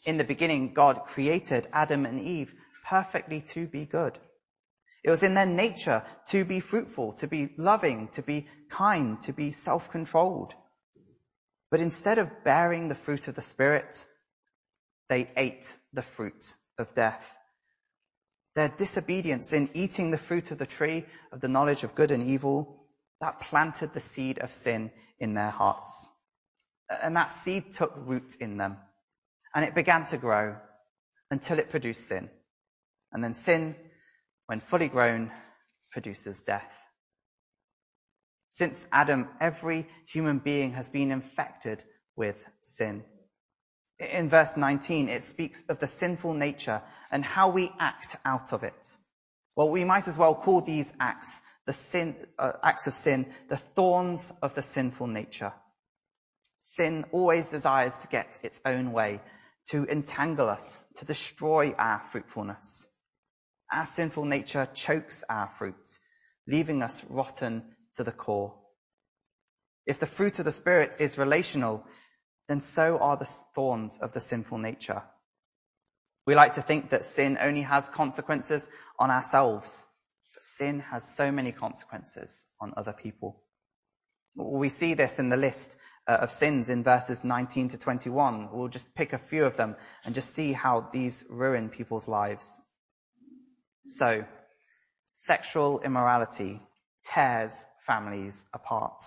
In 0.05 0.17
the 0.17 0.23
beginning, 0.23 0.73
God 0.73 1.05
created 1.05 1.67
Adam 1.73 2.05
and 2.05 2.21
Eve 2.21 2.53
perfectly 2.85 3.41
to 3.41 3.67
be 3.67 3.85
good. 3.85 4.17
It 5.03 5.11
was 5.11 5.23
in 5.23 5.35
their 5.35 5.45
nature 5.45 6.03
to 6.29 6.45
be 6.45 6.59
fruitful, 6.59 7.13
to 7.13 7.27
be 7.27 7.53
loving, 7.57 8.07
to 8.13 8.23
be 8.23 8.47
kind, 8.69 9.21
to 9.21 9.33
be 9.33 9.51
self-controlled. 9.51 10.53
But 11.69 11.79
instead 11.79 12.17
of 12.17 12.43
bearing 12.43 12.87
the 12.87 12.95
fruit 12.95 13.27
of 13.27 13.35
the 13.35 13.41
Spirit, 13.41 14.07
they 15.09 15.29
ate 15.37 15.77
the 15.93 16.01
fruit 16.01 16.55
of 16.79 16.93
death. 16.95 17.37
Their 18.55 18.69
disobedience 18.69 19.53
in 19.53 19.69
eating 19.73 20.11
the 20.11 20.17
fruit 20.17 20.51
of 20.51 20.57
the 20.57 20.65
tree 20.65 21.05
of 21.31 21.41
the 21.41 21.49
knowledge 21.49 21.83
of 21.83 21.93
good 21.93 22.11
and 22.11 22.23
evil 22.23 22.87
that 23.21 23.41
planted 23.41 23.93
the 23.93 23.99
seed 23.99 24.39
of 24.39 24.53
sin 24.53 24.91
in 25.19 25.33
their 25.33 25.49
hearts. 25.49 26.09
And 26.89 27.15
that 27.15 27.29
seed 27.29 27.71
took 27.71 27.93
root 27.95 28.35
in 28.39 28.57
them. 28.57 28.77
And 29.53 29.65
it 29.65 29.75
began 29.75 30.05
to 30.07 30.17
grow 30.17 30.55
until 31.29 31.59
it 31.59 31.69
produced 31.69 32.07
sin. 32.07 32.29
And 33.15 33.23
then 33.23 33.33
sin, 33.33 33.77
when 34.47 34.59
fully 34.59 34.89
grown, 34.89 35.31
produces 35.89 36.43
death. 36.43 36.85
Since 38.49 38.89
Adam, 38.91 39.29
every 39.39 39.87
human 40.05 40.39
being 40.39 40.73
has 40.73 40.89
been 40.89 41.13
infected 41.13 41.81
with 42.17 42.45
sin. 42.59 43.05
In 43.99 44.27
verse 44.27 44.57
19, 44.57 45.07
it 45.07 45.23
speaks 45.23 45.63
of 45.69 45.79
the 45.79 45.87
sinful 45.87 46.33
nature 46.33 46.81
and 47.09 47.23
how 47.23 47.51
we 47.51 47.71
act 47.79 48.17
out 48.25 48.51
of 48.51 48.63
it. 48.63 48.97
Well, 49.55 49.69
we 49.69 49.85
might 49.85 50.09
as 50.09 50.17
well 50.17 50.35
call 50.35 50.59
these 50.59 50.93
acts 50.99 51.41
the 51.65 51.71
sin, 51.71 52.17
uh, 52.37 52.51
acts 52.61 52.87
of 52.87 52.93
sin, 52.93 53.27
the 53.47 53.55
thorns 53.55 54.33
of 54.41 54.55
the 54.55 54.61
sinful 54.61 55.07
nature. 55.07 55.53
Sin 56.59 57.05
always 57.13 57.47
desires 57.47 57.95
to 57.99 58.09
get 58.09 58.41
its 58.43 58.61
own 58.65 58.91
way, 58.91 59.21
to 59.69 59.85
entangle 59.85 60.49
us, 60.49 60.85
to 60.95 61.05
destroy 61.05 61.71
our 61.77 62.01
fruitfulness. 62.11 62.89
Our 63.71 63.85
sinful 63.85 64.25
nature 64.25 64.67
chokes 64.73 65.23
our 65.29 65.47
fruit, 65.47 65.99
leaving 66.47 66.83
us 66.83 67.03
rotten 67.09 67.63
to 67.95 68.03
the 68.03 68.11
core. 68.11 68.55
If 69.85 69.99
the 69.99 70.07
fruit 70.07 70.39
of 70.39 70.45
the 70.45 70.51
Spirit 70.51 70.97
is 70.99 71.17
relational, 71.17 71.85
then 72.47 72.61
so 72.61 72.97
are 72.99 73.17
the 73.17 73.25
thorns 73.25 73.99
of 73.99 74.11
the 74.11 74.21
sinful 74.21 74.57
nature. 74.57 75.03
We 76.25 76.35
like 76.35 76.53
to 76.55 76.61
think 76.61 76.89
that 76.89 77.05
sin 77.05 77.37
only 77.39 77.61
has 77.61 77.87
consequences 77.89 78.69
on 78.99 79.11
ourselves 79.11 79.85
but 80.35 80.43
sin 80.43 80.81
has 80.81 81.15
so 81.15 81.31
many 81.31 81.53
consequences 81.53 82.45
on 82.59 82.73
other 82.75 82.91
people. 82.91 83.41
We 84.35 84.67
see 84.67 84.93
this 84.93 85.17
in 85.17 85.29
the 85.29 85.37
list 85.37 85.77
uh, 86.05 86.17
of 86.21 86.29
sins 86.29 86.69
in 86.69 86.83
verses 86.83 87.23
19 87.23 87.69
to 87.69 87.77
21. 87.77 88.49
We'll 88.51 88.67
just 88.67 88.93
pick 88.93 89.13
a 89.13 89.17
few 89.17 89.45
of 89.45 89.55
them 89.55 89.77
and 90.03 90.13
just 90.13 90.33
see 90.35 90.51
how 90.51 90.89
these 90.91 91.25
ruin 91.29 91.69
people's 91.69 92.09
lives. 92.09 92.61
So, 93.87 94.25
sexual 95.13 95.81
immorality 95.81 96.61
tears 97.03 97.65
families 97.85 98.45
apart. 98.53 99.03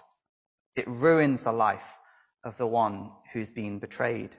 It 0.76 0.86
ruins 0.86 1.44
the 1.44 1.52
life 1.52 1.98
of 2.44 2.56
the 2.56 2.66
one 2.66 3.10
who's 3.32 3.50
been 3.50 3.78
betrayed. 3.78 4.34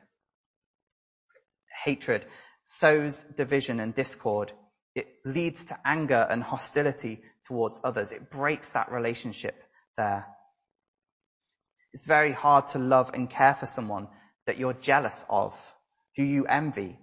Hatred 1.84 2.26
sows 2.64 3.24
division 3.24 3.80
and 3.80 3.94
discord 3.94 4.54
it 4.96 5.08
leads 5.24 5.66
to 5.66 5.80
anger 5.86 6.28
and 6.30 6.44
hostility 6.44 7.22
towards 7.44 7.80
others. 7.84 8.12
It 8.12 8.30
breaks 8.30 8.74
that 8.74 8.92
relationship 8.92 9.56
there. 9.96 10.26
It's 11.94 12.06
very 12.06 12.32
hard 12.32 12.68
to 12.70 12.80
love 12.80 13.12
and 13.14 13.30
care 13.30 13.56
for 13.56 13.66
someone 13.66 14.08
that 14.46 14.58
you're 14.58 14.74
jealous 14.74 15.26
of, 15.30 15.56
who 16.16 16.24
you 16.24 16.46
envy. 16.46 16.98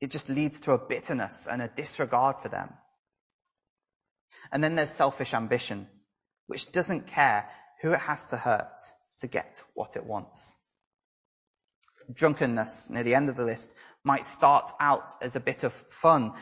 It 0.00 0.10
just 0.10 0.28
leads 0.28 0.60
to 0.60 0.72
a 0.72 0.78
bitterness 0.78 1.46
and 1.50 1.60
a 1.60 1.68
disregard 1.68 2.40
for 2.40 2.48
them. 2.48 2.72
And 4.52 4.62
then 4.62 4.74
there's 4.74 4.90
selfish 4.90 5.34
ambition, 5.34 5.88
which 6.46 6.72
doesn't 6.72 7.08
care 7.08 7.48
who 7.82 7.92
it 7.92 8.00
has 8.00 8.28
to 8.28 8.36
hurt 8.36 8.80
to 9.18 9.26
get 9.26 9.62
what 9.74 9.96
it 9.96 10.04
wants. 10.04 10.56
Drunkenness, 12.12 12.90
near 12.90 13.02
the 13.02 13.14
end 13.14 13.28
of 13.28 13.36
the 13.36 13.44
list, 13.44 13.74
might 14.02 14.24
start 14.24 14.72
out 14.80 15.10
as 15.20 15.36
a 15.36 15.40
bit 15.40 15.64
of 15.64 15.72
fun 15.72 16.32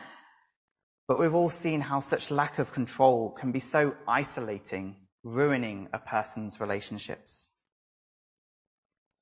but 1.09 1.17
we've 1.17 1.33
all 1.33 1.49
seen 1.49 1.81
how 1.81 2.01
such 2.01 2.29
lack 2.29 2.59
of 2.59 2.71
control 2.71 3.31
can 3.31 3.51
be 3.51 3.59
so 3.59 3.95
isolating, 4.07 4.95
ruining 5.23 5.89
a 5.91 5.97
person's 5.97 6.61
relationships. 6.61 7.49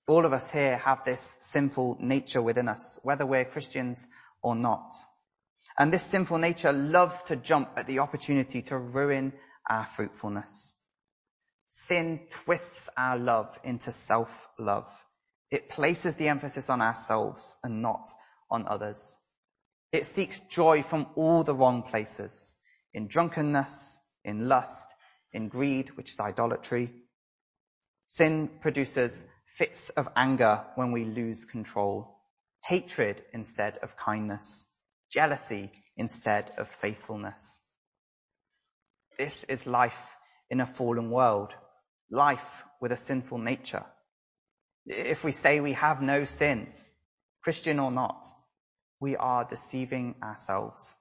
All 0.05 0.25
of 0.25 0.33
us 0.33 0.51
here 0.51 0.75
have 0.75 1.05
this 1.05 1.21
sinful 1.21 1.95
nature 2.01 2.41
within 2.41 2.67
us, 2.67 2.99
whether 3.03 3.25
we're 3.25 3.45
Christians 3.45 4.09
or 4.41 4.55
not. 4.55 4.93
And 5.77 5.93
this 5.93 6.03
sinful 6.03 6.37
nature 6.37 6.71
loves 6.71 7.23
to 7.25 7.35
jump 7.35 7.69
at 7.77 7.87
the 7.87 7.99
opportunity 7.99 8.61
to 8.63 8.77
ruin 8.77 9.33
our 9.69 9.85
fruitfulness. 9.85 10.75
Sin 11.65 12.21
twists 12.29 12.89
our 12.97 13.17
love 13.17 13.57
into 13.63 13.91
self-love. 13.91 14.89
It 15.51 15.69
places 15.69 16.15
the 16.15 16.29
emphasis 16.29 16.69
on 16.69 16.81
ourselves 16.81 17.57
and 17.63 17.81
not 17.81 18.09
on 18.49 18.67
others. 18.67 19.19
It 19.91 20.05
seeks 20.05 20.41
joy 20.41 20.83
from 20.83 21.07
all 21.15 21.43
the 21.43 21.55
wrong 21.55 21.83
places. 21.83 22.55
In 22.93 23.07
drunkenness, 23.07 24.01
in 24.23 24.47
lust, 24.47 24.93
in 25.31 25.49
greed, 25.49 25.89
which 25.97 26.09
is 26.09 26.19
idolatry, 26.19 26.93
Sin 28.09 28.47
produces 28.61 29.27
fits 29.57 29.89
of 29.89 30.07
anger 30.15 30.65
when 30.75 30.93
we 30.93 31.03
lose 31.03 31.43
control, 31.43 32.16
hatred 32.63 33.23
instead 33.33 33.77
of 33.77 33.95
kindness, 33.95 34.67
jealousy 35.11 35.71
instead 35.95 36.51
of 36.57 36.67
faithfulness. 36.67 37.61
This 39.17 39.43
is 39.45 39.65
life 39.65 40.15
in 40.49 40.61
a 40.61 40.65
fallen 40.65 41.09
world, 41.09 41.53
life 42.11 42.63
with 42.79 42.91
a 42.91 42.97
sinful 42.97 43.39
nature. 43.39 43.85
If 44.85 45.23
we 45.23 45.31
say 45.31 45.59
we 45.59 45.73
have 45.73 46.01
no 46.01 46.25
sin, 46.25 46.67
Christian 47.43 47.79
or 47.79 47.91
not, 47.91 48.25
we 48.99 49.15
are 49.15 49.43
deceiving 49.43 50.15
ourselves. 50.23 50.95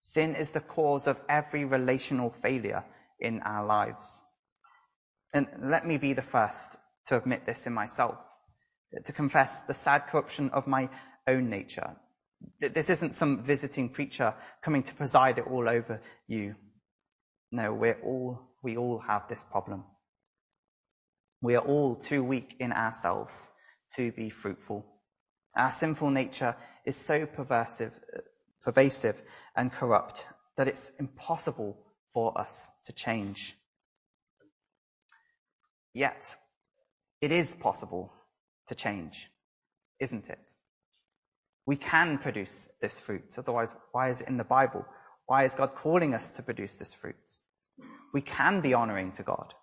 Sin 0.00 0.34
is 0.34 0.52
the 0.52 0.60
cause 0.60 1.06
of 1.06 1.20
every 1.28 1.64
relational 1.64 2.30
failure 2.30 2.84
in 3.18 3.40
our 3.40 3.64
lives. 3.64 4.24
And 5.32 5.48
let 5.60 5.86
me 5.86 5.96
be 5.98 6.12
the 6.12 6.22
first 6.22 6.78
to 7.06 7.16
admit 7.16 7.46
this 7.46 7.66
in 7.66 7.72
myself, 7.72 8.18
to 9.04 9.12
confess 9.12 9.62
the 9.62 9.74
sad 9.74 10.06
corruption 10.08 10.50
of 10.50 10.66
my 10.66 10.88
own 11.26 11.50
nature. 11.50 11.96
This 12.60 12.90
isn't 12.90 13.14
some 13.14 13.42
visiting 13.42 13.88
preacher 13.88 14.34
coming 14.62 14.82
to 14.84 14.94
preside 14.94 15.38
it 15.38 15.46
all 15.46 15.68
over 15.68 16.00
you. 16.26 16.56
No, 17.50 17.72
we're 17.72 18.00
all, 18.02 18.40
we 18.62 18.76
all 18.76 18.98
have 18.98 19.28
this 19.28 19.44
problem. 19.44 19.84
We 21.40 21.56
are 21.56 21.64
all 21.64 21.94
too 21.94 22.22
weak 22.22 22.56
in 22.58 22.72
ourselves 22.72 23.50
to 23.96 24.12
be 24.12 24.30
fruitful. 24.30 24.84
Our 25.56 25.70
sinful 25.70 26.10
nature 26.10 26.56
is 26.84 26.96
so 26.96 27.26
perversive, 27.26 27.92
pervasive 28.62 29.20
and 29.54 29.72
corrupt 29.72 30.26
that 30.56 30.68
it's 30.68 30.90
impossible 30.98 31.76
for 32.12 32.38
us 32.38 32.70
to 32.84 32.92
change. 32.92 33.56
Yet, 35.92 36.36
it 37.20 37.30
is 37.30 37.54
possible 37.54 38.12
to 38.66 38.74
change, 38.74 39.30
isn't 40.00 40.28
it? 40.30 40.52
We 41.66 41.76
can 41.76 42.18
produce 42.18 42.70
this 42.80 43.00
fruit. 43.00 43.34
Otherwise, 43.38 43.74
why 43.92 44.08
is 44.08 44.20
it 44.20 44.28
in 44.28 44.36
the 44.36 44.44
Bible? 44.44 44.84
Why 45.26 45.44
is 45.44 45.54
God 45.54 45.74
calling 45.74 46.14
us 46.14 46.32
to 46.32 46.42
produce 46.42 46.76
this 46.76 46.92
fruit? 46.92 47.30
We 48.12 48.20
can 48.20 48.60
be 48.60 48.74
honoring 48.74 49.12
to 49.12 49.22
God. 49.22 49.54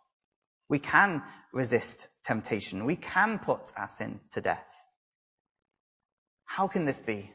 We 0.67 0.79
can 0.79 1.21
resist 1.53 2.07
temptation. 2.23 2.85
We 2.85 2.95
can 2.95 3.39
put 3.39 3.71
our 3.77 3.89
sin 3.89 4.19
to 4.31 4.41
death. 4.41 4.67
How 6.45 6.67
can 6.67 6.85
this 6.85 7.01
be? 7.01 7.31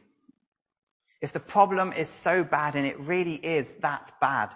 If 1.22 1.32
the 1.32 1.40
problem 1.40 1.92
is 1.92 2.08
so 2.08 2.44
bad 2.44 2.76
and 2.76 2.86
it 2.86 3.00
really 3.00 3.34
is 3.34 3.76
that 3.76 4.12
bad, 4.20 4.54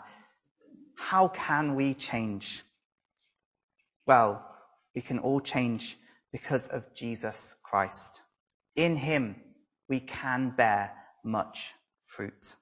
how 0.96 1.28
can 1.28 1.76
we 1.76 1.94
change? 1.94 2.62
Well, 4.06 4.44
we 4.94 5.00
can 5.00 5.18
all 5.18 5.40
change 5.40 5.96
because 6.32 6.68
of 6.68 6.94
Jesus 6.94 7.56
Christ. 7.62 8.22
In 8.76 8.96
Him, 8.96 9.36
we 9.88 10.00
can 10.00 10.50
bear 10.56 10.92
much 11.24 11.74
fruit. 12.06 12.56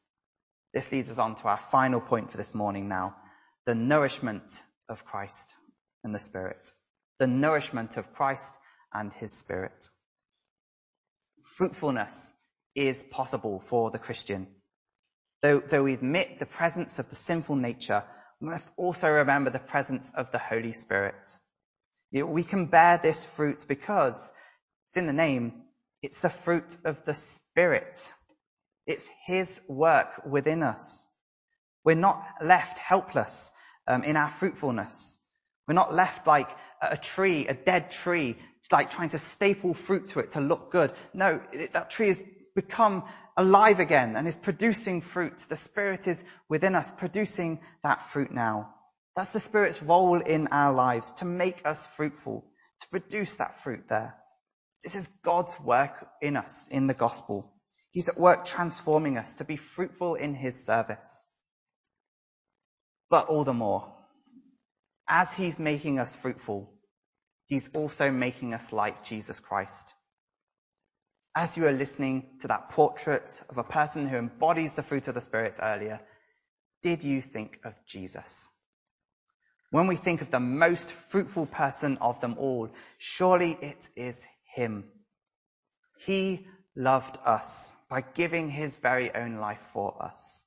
This 0.72 0.92
leads 0.92 1.10
us 1.10 1.18
on 1.18 1.34
to 1.36 1.48
our 1.48 1.58
final 1.58 2.00
point 2.00 2.30
for 2.30 2.36
this 2.36 2.54
morning 2.54 2.88
now. 2.88 3.16
The 3.66 3.74
nourishment 3.74 4.62
of 4.88 5.04
Christ 5.04 5.56
and 6.04 6.14
the 6.14 6.18
Spirit. 6.18 6.70
The 7.18 7.26
nourishment 7.26 7.96
of 7.96 8.12
Christ 8.14 8.58
and 8.92 9.12
His 9.12 9.32
Spirit. 9.32 9.90
Fruitfulness 11.42 12.34
is 12.74 13.06
possible 13.10 13.60
for 13.60 13.90
the 13.90 13.98
Christian. 13.98 14.46
Though, 15.42 15.60
though 15.60 15.84
we 15.84 15.94
admit 15.94 16.38
the 16.38 16.46
presence 16.46 16.98
of 16.98 17.08
the 17.08 17.16
sinful 17.16 17.56
nature, 17.56 18.04
we 18.40 18.48
must 18.48 18.70
also 18.76 19.08
remember 19.08 19.50
the 19.50 19.58
presence 19.58 20.14
of 20.14 20.30
the 20.30 20.38
Holy 20.38 20.72
Spirit. 20.72 21.28
We 22.12 22.44
can 22.44 22.66
bear 22.66 22.98
this 22.98 23.24
fruit 23.24 23.64
because 23.68 24.32
it's 24.84 24.96
in 24.96 25.06
the 25.06 25.12
name. 25.12 25.62
It's 26.02 26.20
the 26.20 26.30
fruit 26.30 26.76
of 26.84 27.04
the 27.04 27.14
Spirit. 27.14 28.14
It's 28.86 29.08
His 29.26 29.60
work 29.68 30.22
within 30.26 30.62
us. 30.62 31.08
We're 31.84 31.96
not 31.96 32.24
left 32.42 32.78
helpless 32.78 33.52
um, 33.86 34.04
in 34.04 34.16
our 34.16 34.30
fruitfulness. 34.30 35.20
We're 35.66 35.74
not 35.74 35.94
left 35.94 36.26
like 36.26 36.48
a 36.80 36.96
tree, 36.96 37.46
a 37.46 37.54
dead 37.54 37.90
tree, 37.90 38.36
like 38.72 38.90
trying 38.90 39.10
to 39.10 39.18
staple 39.18 39.74
fruit 39.74 40.08
to 40.08 40.20
it 40.20 40.32
to 40.32 40.40
look 40.40 40.70
good. 40.70 40.92
No, 41.12 41.40
it, 41.52 41.72
that 41.72 41.90
tree 41.90 42.08
has 42.08 42.22
become 42.54 43.04
alive 43.36 43.80
again 43.80 44.16
and 44.16 44.26
is 44.26 44.36
producing 44.36 45.00
fruit. 45.00 45.38
The 45.48 45.56
Spirit 45.56 46.06
is 46.06 46.24
within 46.48 46.74
us 46.74 46.92
producing 46.92 47.60
that 47.82 48.02
fruit 48.02 48.30
now. 48.30 48.74
That's 49.18 49.32
the 49.32 49.40
Spirit's 49.40 49.82
role 49.82 50.20
in 50.20 50.46
our 50.52 50.72
lives 50.72 51.14
to 51.14 51.24
make 51.24 51.66
us 51.66 51.84
fruitful, 51.88 52.44
to 52.82 52.88
produce 52.88 53.38
that 53.38 53.64
fruit 53.64 53.88
there. 53.88 54.14
This 54.84 54.94
is 54.94 55.10
God's 55.24 55.58
work 55.58 56.06
in 56.22 56.36
us 56.36 56.68
in 56.70 56.86
the 56.86 56.94
gospel. 56.94 57.52
He's 57.90 58.08
at 58.08 58.16
work 58.16 58.44
transforming 58.44 59.18
us 59.18 59.38
to 59.38 59.44
be 59.44 59.56
fruitful 59.56 60.14
in 60.14 60.34
His 60.34 60.64
service. 60.64 61.28
But 63.10 63.26
all 63.26 63.42
the 63.42 63.52
more, 63.52 63.92
as 65.08 65.34
He's 65.34 65.58
making 65.58 65.98
us 65.98 66.14
fruitful, 66.14 66.72
He's 67.46 67.72
also 67.74 68.12
making 68.12 68.54
us 68.54 68.72
like 68.72 69.02
Jesus 69.02 69.40
Christ. 69.40 69.94
As 71.34 71.56
you 71.56 71.66
are 71.66 71.72
listening 71.72 72.38
to 72.42 72.46
that 72.46 72.68
portrait 72.68 73.42
of 73.48 73.58
a 73.58 73.64
person 73.64 74.06
who 74.06 74.16
embodies 74.16 74.76
the 74.76 74.84
fruit 74.84 75.08
of 75.08 75.14
the 75.14 75.20
Spirit 75.20 75.58
earlier, 75.60 75.98
did 76.84 77.02
you 77.02 77.20
think 77.20 77.58
of 77.64 77.74
Jesus? 77.84 78.48
When 79.70 79.86
we 79.86 79.96
think 79.96 80.22
of 80.22 80.30
the 80.30 80.40
most 80.40 80.92
fruitful 80.92 81.46
person 81.46 81.98
of 81.98 82.20
them 82.20 82.36
all, 82.38 82.70
surely 82.98 83.52
it 83.52 83.88
is 83.96 84.26
Him. 84.54 84.84
He 85.98 86.46
loved 86.74 87.18
us 87.24 87.76
by 87.90 88.00
giving 88.00 88.48
His 88.48 88.76
very 88.76 89.14
own 89.14 89.36
life 89.36 89.60
for 89.72 90.02
us. 90.02 90.46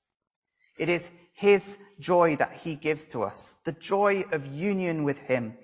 It 0.78 0.90
is 0.90 1.12
His 1.34 1.80
joy 2.00 2.38
that 2.38 2.54
He 2.54 2.76
gives 2.76 3.08
to 3.08 3.24
us, 3.24 3.60
the 3.64 3.74
joy 3.74 4.24
of 4.32 4.48
union 4.48 5.04
with 5.04 5.20
Him 5.20 5.56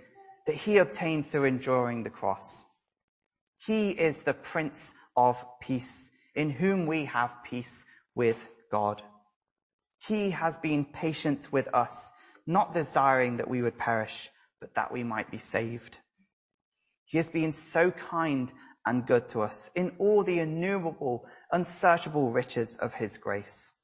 that 0.46 0.56
He 0.56 0.78
obtained 0.78 1.28
through 1.28 1.46
enduring 1.46 2.04
the 2.04 2.12
cross. 2.12 2.68
He 3.66 3.90
is 3.90 4.24
the 4.24 4.36
Prince 4.36 4.94
of 5.16 5.44
Peace, 5.62 6.12
in 6.36 6.52
whom 6.52 6.86
we 6.86 7.06
have 7.06 7.44
peace 7.44 7.86
with 8.14 8.50
God. 8.72 9.02
He 10.06 10.30
has 10.30 10.60
been 10.60 10.86
patient 10.86 11.52
with 11.52 11.74
us, 11.74 12.12
not 12.48 12.74
desiring 12.74 13.38
that 13.38 13.50
we 13.50 13.62
would 13.62 13.78
perish, 13.78 14.30
but 14.62 14.74
that 14.76 14.92
we 14.92 15.04
might 15.04 15.30
be 15.30 15.38
saved. 15.38 16.00
He 17.06 17.18
has 17.18 17.30
been 17.30 17.52
so 17.52 17.92
kind 17.92 18.52
and 18.86 19.06
good 19.06 19.28
to 19.30 19.42
us 19.42 19.70
in 19.76 19.98
all 20.00 20.24
the 20.24 20.40
innumerable, 20.40 21.26
unsearchable 21.52 22.32
riches 22.32 22.78
of 22.78 22.94
His 22.94 23.18
grace. 23.18 23.76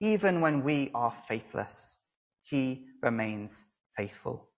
Even 0.00 0.40
when 0.40 0.62
we 0.62 0.90
are 0.94 1.12
faithless, 1.28 2.00
He 2.42 2.86
remains 3.02 3.66
faithful. 3.96 4.48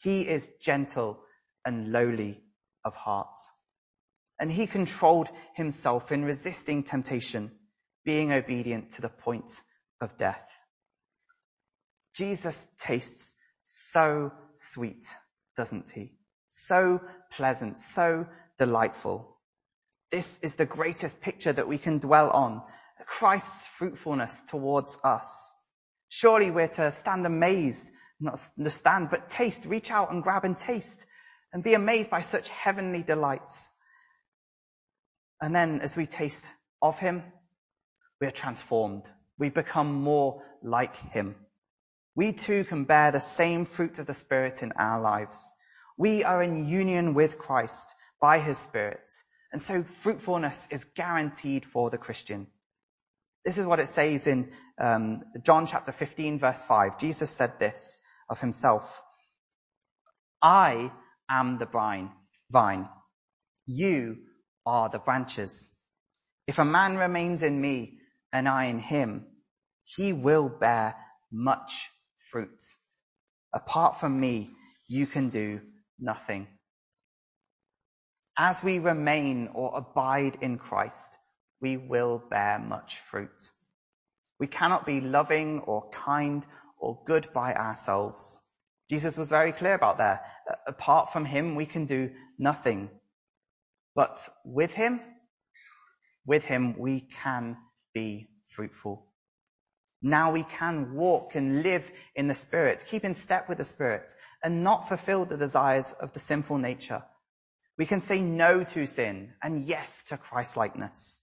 He 0.00 0.22
is 0.22 0.52
gentle 0.60 1.20
and 1.64 1.90
lowly 1.90 2.42
of 2.84 2.94
heart. 2.94 3.38
And 4.40 4.50
He 4.50 4.68
controlled 4.68 5.30
Himself 5.54 6.12
in 6.12 6.24
resisting 6.24 6.84
temptation, 6.84 7.50
being 8.04 8.32
obedient 8.32 8.92
to 8.92 9.02
the 9.02 9.08
point 9.08 9.60
of 10.00 10.16
death. 10.16 10.57
Jesus 12.18 12.68
tastes 12.78 13.36
so 13.62 14.32
sweet, 14.54 15.06
doesn't 15.56 15.88
He? 15.88 16.10
So 16.48 17.00
pleasant, 17.32 17.78
so 17.78 18.26
delightful. 18.58 19.36
This 20.10 20.40
is 20.40 20.56
the 20.56 20.66
greatest 20.66 21.22
picture 21.22 21.52
that 21.52 21.68
we 21.68 21.78
can 21.78 21.98
dwell 21.98 22.30
on. 22.30 22.62
Christ's 23.06 23.68
fruitfulness 23.78 24.42
towards 24.48 24.98
us. 25.04 25.54
Surely 26.08 26.50
we're 26.50 26.66
to 26.66 26.90
stand 26.90 27.24
amazed, 27.24 27.88
not 28.18 28.40
understand, 28.58 29.10
but 29.10 29.28
taste, 29.28 29.64
reach 29.64 29.92
out 29.92 30.10
and 30.10 30.24
grab 30.24 30.44
and 30.44 30.58
taste 30.58 31.06
and 31.52 31.62
be 31.62 31.74
amazed 31.74 32.10
by 32.10 32.22
such 32.22 32.48
heavenly 32.48 33.04
delights. 33.04 33.70
And 35.40 35.54
then 35.54 35.82
as 35.82 35.96
we 35.96 36.06
taste 36.06 36.50
of 36.82 36.98
Him, 36.98 37.22
we 38.20 38.26
are 38.26 38.32
transformed. 38.32 39.04
We 39.38 39.50
become 39.50 39.92
more 40.02 40.42
like 40.64 40.96
Him. 40.96 41.36
We 42.18 42.32
too 42.32 42.64
can 42.64 42.82
bear 42.82 43.12
the 43.12 43.20
same 43.20 43.64
fruit 43.64 44.00
of 44.00 44.06
the 44.06 44.12
Spirit 44.12 44.60
in 44.60 44.72
our 44.72 45.00
lives. 45.00 45.54
We 45.96 46.24
are 46.24 46.42
in 46.42 46.66
union 46.66 47.14
with 47.14 47.38
Christ 47.38 47.94
by 48.20 48.40
his 48.40 48.58
Spirit. 48.58 49.08
And 49.52 49.62
so 49.62 49.84
fruitfulness 49.84 50.66
is 50.72 50.82
guaranteed 50.82 51.64
for 51.64 51.90
the 51.90 51.96
Christian. 51.96 52.48
This 53.44 53.56
is 53.56 53.66
what 53.66 53.78
it 53.78 53.86
says 53.86 54.26
in 54.26 54.50
um, 54.80 55.20
John 55.44 55.68
chapter 55.68 55.92
15 55.92 56.40
verse 56.40 56.64
5. 56.64 56.98
Jesus 56.98 57.30
said 57.30 57.60
this 57.60 58.00
of 58.28 58.40
himself. 58.40 59.00
I 60.42 60.90
am 61.30 61.58
the 61.60 61.66
vine, 61.66 62.10
vine. 62.50 62.88
You 63.64 64.16
are 64.66 64.88
the 64.88 64.98
branches. 64.98 65.70
If 66.48 66.58
a 66.58 66.64
man 66.64 66.96
remains 66.96 67.44
in 67.44 67.60
me 67.60 68.00
and 68.32 68.48
I 68.48 68.64
in 68.64 68.80
him, 68.80 69.24
he 69.84 70.12
will 70.12 70.48
bear 70.48 70.96
much 71.30 71.88
fruit. 72.30 72.62
Apart 73.54 74.00
from 74.00 74.18
me, 74.20 74.50
you 74.86 75.06
can 75.06 75.30
do 75.30 75.60
nothing. 75.98 76.46
As 78.36 78.62
we 78.62 78.78
remain 78.78 79.50
or 79.54 79.76
abide 79.76 80.36
in 80.42 80.58
Christ, 80.58 81.18
we 81.60 81.76
will 81.76 82.22
bear 82.30 82.58
much 82.58 82.98
fruit. 83.00 83.50
We 84.38 84.46
cannot 84.46 84.86
be 84.86 85.00
loving 85.00 85.60
or 85.60 85.90
kind 85.90 86.46
or 86.78 87.00
good 87.04 87.32
by 87.32 87.54
ourselves. 87.54 88.42
Jesus 88.88 89.16
was 89.18 89.28
very 89.28 89.52
clear 89.52 89.74
about 89.74 89.98
that. 89.98 90.24
Apart 90.66 91.12
from 91.12 91.24
him, 91.24 91.56
we 91.56 91.66
can 91.66 91.86
do 91.86 92.10
nothing. 92.38 92.90
But 93.94 94.20
with 94.44 94.72
him, 94.72 95.00
with 96.24 96.44
him, 96.44 96.78
we 96.78 97.00
can 97.00 97.56
be 97.92 98.28
fruitful. 98.44 99.07
Now 100.00 100.32
we 100.32 100.44
can 100.44 100.94
walk 100.94 101.34
and 101.34 101.62
live 101.62 101.90
in 102.14 102.28
the 102.28 102.34
Spirit, 102.34 102.84
keep 102.86 103.04
in 103.04 103.14
step 103.14 103.48
with 103.48 103.58
the 103.58 103.64
Spirit, 103.64 104.12
and 104.42 104.62
not 104.62 104.88
fulfill 104.88 105.24
the 105.24 105.36
desires 105.36 105.92
of 105.92 106.12
the 106.12 106.20
sinful 106.20 106.58
nature. 106.58 107.02
We 107.76 107.86
can 107.86 108.00
say 108.00 108.22
no 108.22 108.64
to 108.64 108.86
sin 108.86 109.34
and 109.42 109.64
yes 109.64 110.04
to 110.08 110.16
Christ-likeness. 110.16 111.22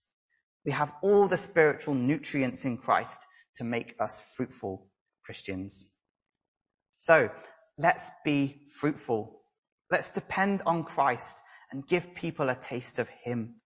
We 0.64 0.72
have 0.72 0.92
all 1.02 1.28
the 1.28 1.36
spiritual 1.36 1.94
nutrients 1.94 2.64
in 2.64 2.78
Christ 2.78 3.20
to 3.56 3.64
make 3.64 3.94
us 4.00 4.22
fruitful 4.36 4.86
Christians. 5.24 5.88
So 6.96 7.30
let's 7.78 8.10
be 8.24 8.62
fruitful. 8.80 9.40
Let's 9.90 10.10
depend 10.10 10.62
on 10.66 10.84
Christ 10.84 11.40
and 11.70 11.86
give 11.86 12.14
people 12.14 12.48
a 12.48 12.54
taste 12.54 12.98
of 12.98 13.08
Him. 13.22 13.56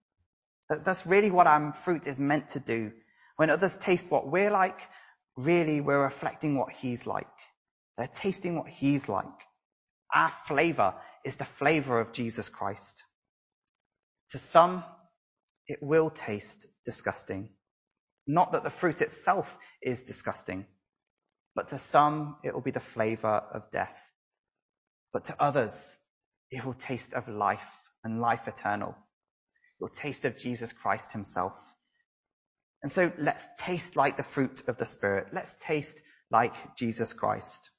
That's 0.69 1.07
really 1.07 1.31
what 1.31 1.47
our 1.47 1.73
fruit 1.73 2.07
is 2.07 2.21
meant 2.21 2.51
to 2.51 2.61
do. 2.61 2.93
When 3.37 3.51
others 3.51 3.79
taste 3.79 4.11
what 4.11 4.31
we're 4.31 4.51
like, 4.51 4.81
really 5.37 5.81
we're 5.81 6.03
reflecting 6.03 6.57
what 6.57 6.73
He's 6.73 7.07
like. 7.07 7.27
They're 7.97 8.07
tasting 8.07 8.57
what 8.57 8.69
He's 8.69 9.09
like. 9.09 9.27
Our 10.15 10.31
flavor 10.47 10.95
is 11.25 11.37
the 11.37 11.45
flavor 11.45 12.01
of 12.01 12.13
Jesus 12.13 12.49
Christ. 12.49 13.05
To 14.31 14.39
some, 14.39 14.85
it 15.67 15.79
will 15.83 16.11
taste 16.11 16.67
disgusting. 16.85 17.51
Not 18.27 18.53
that 18.53 18.65
the 18.65 18.71
fruit 18.71 19.03
itself 19.03 19.57
is 19.83 20.05
disgusting, 20.05 20.67
but 21.55 21.69
to 21.69 21.79
some, 21.79 22.37
it 22.45 22.55
will 22.55 22.61
be 22.61 22.71
the 22.71 22.81
flavor 22.81 23.29
of 23.29 23.71
death. 23.71 24.11
But 25.13 25.27
to 25.27 25.43
others, 25.43 25.97
it 26.51 26.65
will 26.65 26.75
taste 26.75 27.15
of 27.15 27.29
life 27.29 27.69
and 28.05 28.21
life 28.21 28.47
eternal. 28.49 28.91
It 28.91 29.83
will 29.83 29.89
taste 29.89 30.25
of 30.25 30.39
Jesus 30.39 30.73
Christ 30.73 31.13
himself. 31.13 31.55
And 32.83 32.91
so 32.91 33.13
let's 33.19 33.49
taste 33.59 33.97
like 33.97 34.17
the 34.17 34.23
fruit 34.23 34.69
of 34.69 34.77
the 34.77 34.87
Spirit. 34.87 35.29
Let's 35.33 35.55
taste 35.57 36.01
like 36.31 36.55
Jesus 36.77 37.13
Christ 37.13 37.71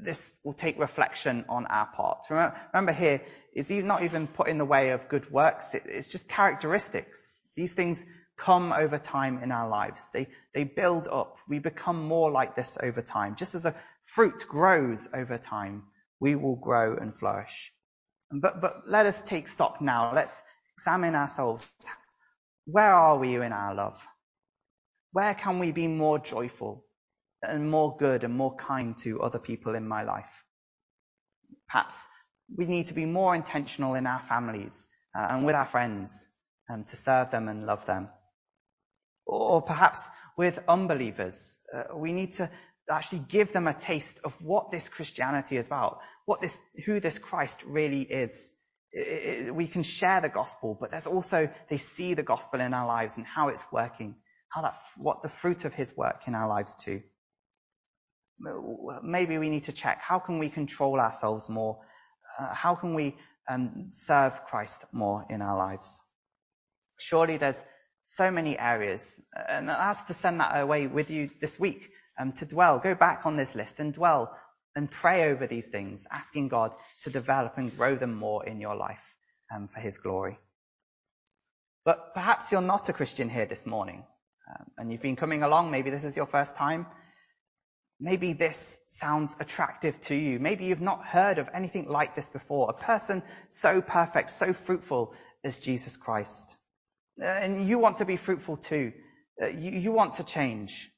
this 0.00 0.38
will 0.44 0.52
take 0.54 0.78
reflection 0.78 1.44
on 1.48 1.66
our 1.66 1.86
part. 1.86 2.26
Remember 2.30 2.92
here, 2.92 3.20
it's 3.52 3.70
not 3.70 4.02
even 4.02 4.26
put 4.26 4.48
in 4.48 4.58
the 4.58 4.64
way 4.64 4.90
of 4.90 5.08
good 5.08 5.30
works. 5.30 5.74
It's 5.74 6.10
just 6.10 6.28
characteristics. 6.28 7.42
These 7.56 7.74
things 7.74 8.06
come 8.36 8.72
over 8.72 8.98
time 8.98 9.42
in 9.42 9.52
our 9.52 9.68
lives. 9.68 10.10
They, 10.12 10.28
they 10.54 10.64
build 10.64 11.08
up. 11.08 11.36
We 11.48 11.58
become 11.58 12.04
more 12.04 12.30
like 12.30 12.56
this 12.56 12.78
over 12.82 13.02
time. 13.02 13.36
Just 13.36 13.54
as 13.54 13.64
a 13.64 13.74
fruit 14.04 14.44
grows 14.48 15.08
over 15.12 15.38
time, 15.38 15.84
we 16.20 16.34
will 16.34 16.56
grow 16.56 16.96
and 16.96 17.14
flourish. 17.18 17.72
But, 18.30 18.60
but 18.60 18.82
let 18.86 19.06
us 19.06 19.22
take 19.22 19.48
stock 19.48 19.80
now. 19.80 20.14
Let's 20.14 20.42
examine 20.76 21.14
ourselves. 21.14 21.70
Where 22.70 22.92
are 22.92 23.18
we 23.18 23.36
in 23.36 23.52
our 23.52 23.74
love? 23.74 24.06
Where 25.12 25.34
can 25.34 25.58
we 25.58 25.72
be 25.72 25.88
more 25.88 26.18
joyful? 26.18 26.84
and 27.42 27.70
more 27.70 27.96
good 27.96 28.24
and 28.24 28.34
more 28.34 28.54
kind 28.54 28.96
to 28.98 29.22
other 29.22 29.38
people 29.38 29.74
in 29.74 29.86
my 29.86 30.02
life. 30.02 30.44
Perhaps 31.68 32.08
we 32.54 32.66
need 32.66 32.86
to 32.86 32.94
be 32.94 33.06
more 33.06 33.34
intentional 33.34 33.94
in 33.94 34.06
our 34.06 34.20
families 34.20 34.88
uh, 35.16 35.26
and 35.30 35.46
with 35.46 35.54
our 35.54 35.66
friends 35.66 36.26
um, 36.70 36.84
to 36.84 36.96
serve 36.96 37.30
them 37.30 37.48
and 37.48 37.66
love 37.66 37.86
them. 37.86 38.08
Or 39.26 39.62
perhaps 39.62 40.10
with 40.36 40.58
unbelievers, 40.68 41.56
uh, 41.72 41.96
we 41.96 42.12
need 42.12 42.32
to 42.34 42.50
actually 42.90 43.24
give 43.28 43.52
them 43.52 43.68
a 43.68 43.74
taste 43.74 44.20
of 44.24 44.34
what 44.42 44.72
this 44.72 44.88
Christianity 44.88 45.56
is 45.56 45.66
about, 45.66 46.00
what 46.26 46.40
this, 46.40 46.60
who 46.84 46.98
this 46.98 47.18
Christ 47.18 47.62
really 47.64 48.02
is. 48.02 48.50
We 48.92 49.66
can 49.66 49.82
share 49.82 50.20
the 50.20 50.28
gospel, 50.28 50.76
but 50.80 50.90
there's 50.90 51.06
also, 51.06 51.48
they 51.68 51.78
see 51.78 52.14
the 52.14 52.22
gospel 52.22 52.60
in 52.60 52.74
our 52.74 52.86
lives 52.86 53.18
and 53.18 53.26
how 53.26 53.48
it's 53.48 53.64
working, 53.70 54.16
how 54.48 54.62
that, 54.62 54.74
what 54.96 55.22
the 55.22 55.28
fruit 55.28 55.64
of 55.64 55.74
his 55.74 55.96
work 55.96 56.22
in 56.26 56.34
our 56.34 56.48
lives 56.48 56.76
too 56.76 57.02
maybe 59.02 59.38
we 59.38 59.50
need 59.50 59.64
to 59.64 59.72
check 59.72 60.00
how 60.00 60.18
can 60.18 60.38
we 60.38 60.48
control 60.48 61.00
ourselves 61.00 61.48
more? 61.48 61.78
Uh, 62.38 62.54
how 62.54 62.74
can 62.74 62.94
we 62.94 63.16
um, 63.48 63.88
serve 63.90 64.44
Christ 64.46 64.84
more 64.92 65.26
in 65.28 65.42
our 65.42 65.56
lives? 65.56 66.00
Surely 66.98 67.36
there's 67.36 67.64
so 68.02 68.30
many 68.30 68.58
areas, 68.58 69.20
and 69.48 69.70
I 69.70 69.90
ask 69.90 70.06
to 70.06 70.14
send 70.14 70.40
that 70.40 70.58
away 70.58 70.86
with 70.86 71.10
you 71.10 71.30
this 71.40 71.58
week 71.58 71.90
um, 72.18 72.32
to 72.32 72.46
dwell. 72.46 72.78
Go 72.78 72.94
back 72.94 73.26
on 73.26 73.36
this 73.36 73.54
list 73.54 73.78
and 73.78 73.92
dwell 73.92 74.36
and 74.76 74.90
pray 74.90 75.30
over 75.30 75.46
these 75.46 75.68
things, 75.68 76.06
asking 76.10 76.48
God 76.48 76.72
to 77.02 77.10
develop 77.10 77.58
and 77.58 77.76
grow 77.76 77.96
them 77.96 78.14
more 78.14 78.46
in 78.46 78.60
your 78.60 78.76
life 78.76 79.14
um, 79.54 79.68
for 79.68 79.80
His 79.80 79.98
glory. 79.98 80.38
But 81.84 82.14
perhaps 82.14 82.52
you're 82.52 82.60
not 82.60 82.88
a 82.88 82.92
Christian 82.92 83.28
here 83.28 83.46
this 83.46 83.66
morning, 83.66 84.04
um, 84.48 84.66
and 84.78 84.92
you've 84.92 85.02
been 85.02 85.16
coming 85.16 85.42
along. 85.42 85.70
Maybe 85.70 85.90
this 85.90 86.04
is 86.04 86.16
your 86.16 86.26
first 86.26 86.56
time. 86.56 86.86
Maybe 87.98 88.32
this 88.32 88.80
sounds 88.86 89.36
attractive 89.40 90.00
to 90.02 90.14
you. 90.14 90.38
Maybe 90.38 90.64
you've 90.64 90.80
not 90.80 91.04
heard 91.04 91.38
of 91.38 91.50
anything 91.52 91.88
like 91.88 92.14
this 92.14 92.30
before. 92.30 92.70
A 92.70 92.72
person 92.72 93.22
so 93.48 93.82
perfect, 93.82 94.30
so 94.30 94.54
fruitful 94.54 95.14
as 95.44 95.58
Jesus 95.58 95.98
Christ. 95.98 96.56
Uh, 97.20 97.26
and 97.26 97.68
you 97.68 97.78
want 97.78 97.98
to 97.98 98.06
be 98.06 98.16
fruitful 98.16 98.56
too. 98.56 98.92
Uh, 99.40 99.48
you, 99.48 99.72
you 99.72 99.92
want 99.92 100.14
to 100.14 100.24
change. 100.24 100.90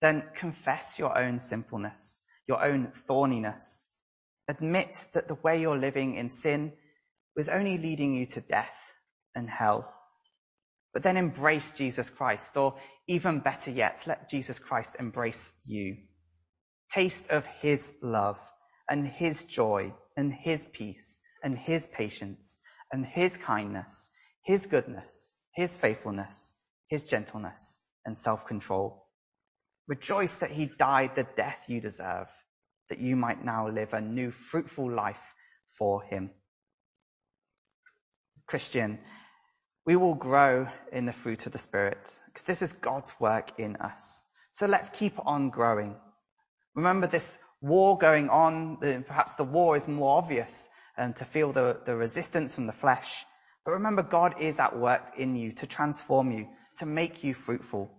Then 0.00 0.22
confess 0.36 0.98
your 0.98 1.18
own 1.18 1.40
sinfulness, 1.40 2.22
your 2.48 2.64
own 2.64 2.92
thorniness. 3.06 3.88
Admit 4.48 5.06
that 5.12 5.28
the 5.28 5.34
way 5.34 5.60
you're 5.60 5.78
living 5.78 6.16
in 6.16 6.30
sin 6.30 6.72
was 7.36 7.48
only 7.48 7.78
leading 7.78 8.14
you 8.14 8.26
to 8.26 8.40
death 8.40 8.74
and 9.34 9.48
hell. 9.48 9.92
But 10.94 11.02
then 11.02 11.18
embrace 11.18 11.74
Jesus 11.74 12.08
Christ, 12.08 12.56
or 12.56 12.76
even 13.06 13.40
better 13.40 13.70
yet, 13.70 14.02
let 14.06 14.30
Jesus 14.30 14.58
Christ 14.58 14.96
embrace 14.98 15.54
you. 15.66 15.98
Taste 16.92 17.28
of 17.28 17.44
His 17.60 17.94
love 18.02 18.40
and 18.90 19.06
His 19.06 19.44
joy 19.44 19.94
and 20.16 20.32
His 20.32 20.66
peace 20.66 21.20
and 21.44 21.56
His 21.58 21.86
patience 21.86 22.58
and 22.90 23.04
His 23.04 23.36
kindness, 23.36 24.10
His 24.42 24.66
goodness, 24.66 25.34
His 25.54 25.76
faithfulness, 25.76 26.54
His 26.88 27.04
gentleness 27.04 27.78
and 28.06 28.16
self-control. 28.16 29.07
Rejoice 29.88 30.38
that 30.38 30.50
He 30.50 30.66
died 30.66 31.16
the 31.16 31.26
death 31.34 31.64
you 31.66 31.80
deserve, 31.80 32.28
that 32.90 33.00
you 33.00 33.16
might 33.16 33.44
now 33.44 33.68
live 33.68 33.94
a 33.94 34.00
new 34.00 34.30
fruitful 34.30 34.90
life 34.90 35.34
for 35.78 36.02
Him. 36.02 36.30
Christian, 38.46 38.98
we 39.84 39.96
will 39.96 40.14
grow 40.14 40.68
in 40.92 41.06
the 41.06 41.12
fruit 41.12 41.46
of 41.46 41.52
the 41.52 41.58
Spirit 41.58 42.20
because 42.26 42.44
this 42.44 42.62
is 42.62 42.72
God's 42.74 43.12
work 43.18 43.58
in 43.58 43.76
us. 43.76 44.22
So 44.50 44.66
let's 44.66 44.90
keep 44.90 45.14
on 45.24 45.50
growing. 45.50 45.96
Remember 46.74 47.06
this 47.06 47.38
war 47.60 47.98
going 47.98 48.28
on. 48.28 48.76
Perhaps 49.06 49.36
the 49.36 49.44
war 49.44 49.76
is 49.76 49.88
more 49.88 50.18
obvious 50.18 50.68
um, 50.96 51.14
to 51.14 51.24
feel 51.24 51.52
the, 51.52 51.78
the 51.84 51.96
resistance 51.96 52.54
from 52.54 52.66
the 52.66 52.72
flesh. 52.72 53.24
But 53.64 53.72
remember, 53.72 54.02
God 54.02 54.40
is 54.40 54.58
at 54.58 54.78
work 54.78 55.18
in 55.18 55.36
you 55.36 55.52
to 55.52 55.66
transform 55.66 56.30
you, 56.30 56.48
to 56.78 56.86
make 56.86 57.24
you 57.24 57.34
fruitful. 57.34 57.90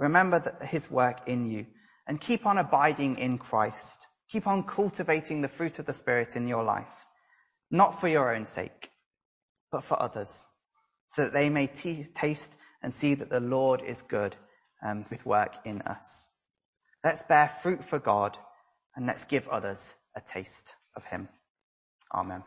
Remember 0.00 0.56
his 0.62 0.90
work 0.90 1.28
in 1.28 1.44
you 1.44 1.66
and 2.08 2.20
keep 2.20 2.46
on 2.46 2.58
abiding 2.58 3.18
in 3.18 3.38
Christ. 3.38 4.08
Keep 4.32 4.46
on 4.46 4.64
cultivating 4.64 5.42
the 5.42 5.48
fruit 5.48 5.78
of 5.78 5.86
the 5.86 5.92
Spirit 5.92 6.36
in 6.36 6.48
your 6.48 6.64
life, 6.64 7.06
not 7.70 8.00
for 8.00 8.08
your 8.08 8.34
own 8.34 8.46
sake, 8.46 8.90
but 9.70 9.84
for 9.84 10.00
others 10.02 10.48
so 11.10 11.24
that 11.24 11.32
they 11.32 11.50
may 11.50 11.66
t- 11.66 12.04
taste 12.14 12.56
and 12.82 12.92
see 12.92 13.14
that 13.14 13.28
the 13.28 13.40
Lord 13.40 13.82
is 13.82 14.02
good 14.02 14.34
um, 14.82 15.04
his 15.10 15.26
work 15.26 15.54
in 15.64 15.82
us. 15.82 16.30
Let's 17.04 17.24
bear 17.24 17.48
fruit 17.48 17.84
for 17.84 17.98
God 17.98 18.38
and 18.96 19.06
let's 19.06 19.24
give 19.26 19.48
others 19.48 19.92
a 20.16 20.20
taste 20.20 20.76
of 20.96 21.04
him. 21.04 21.28
Amen. 22.14 22.42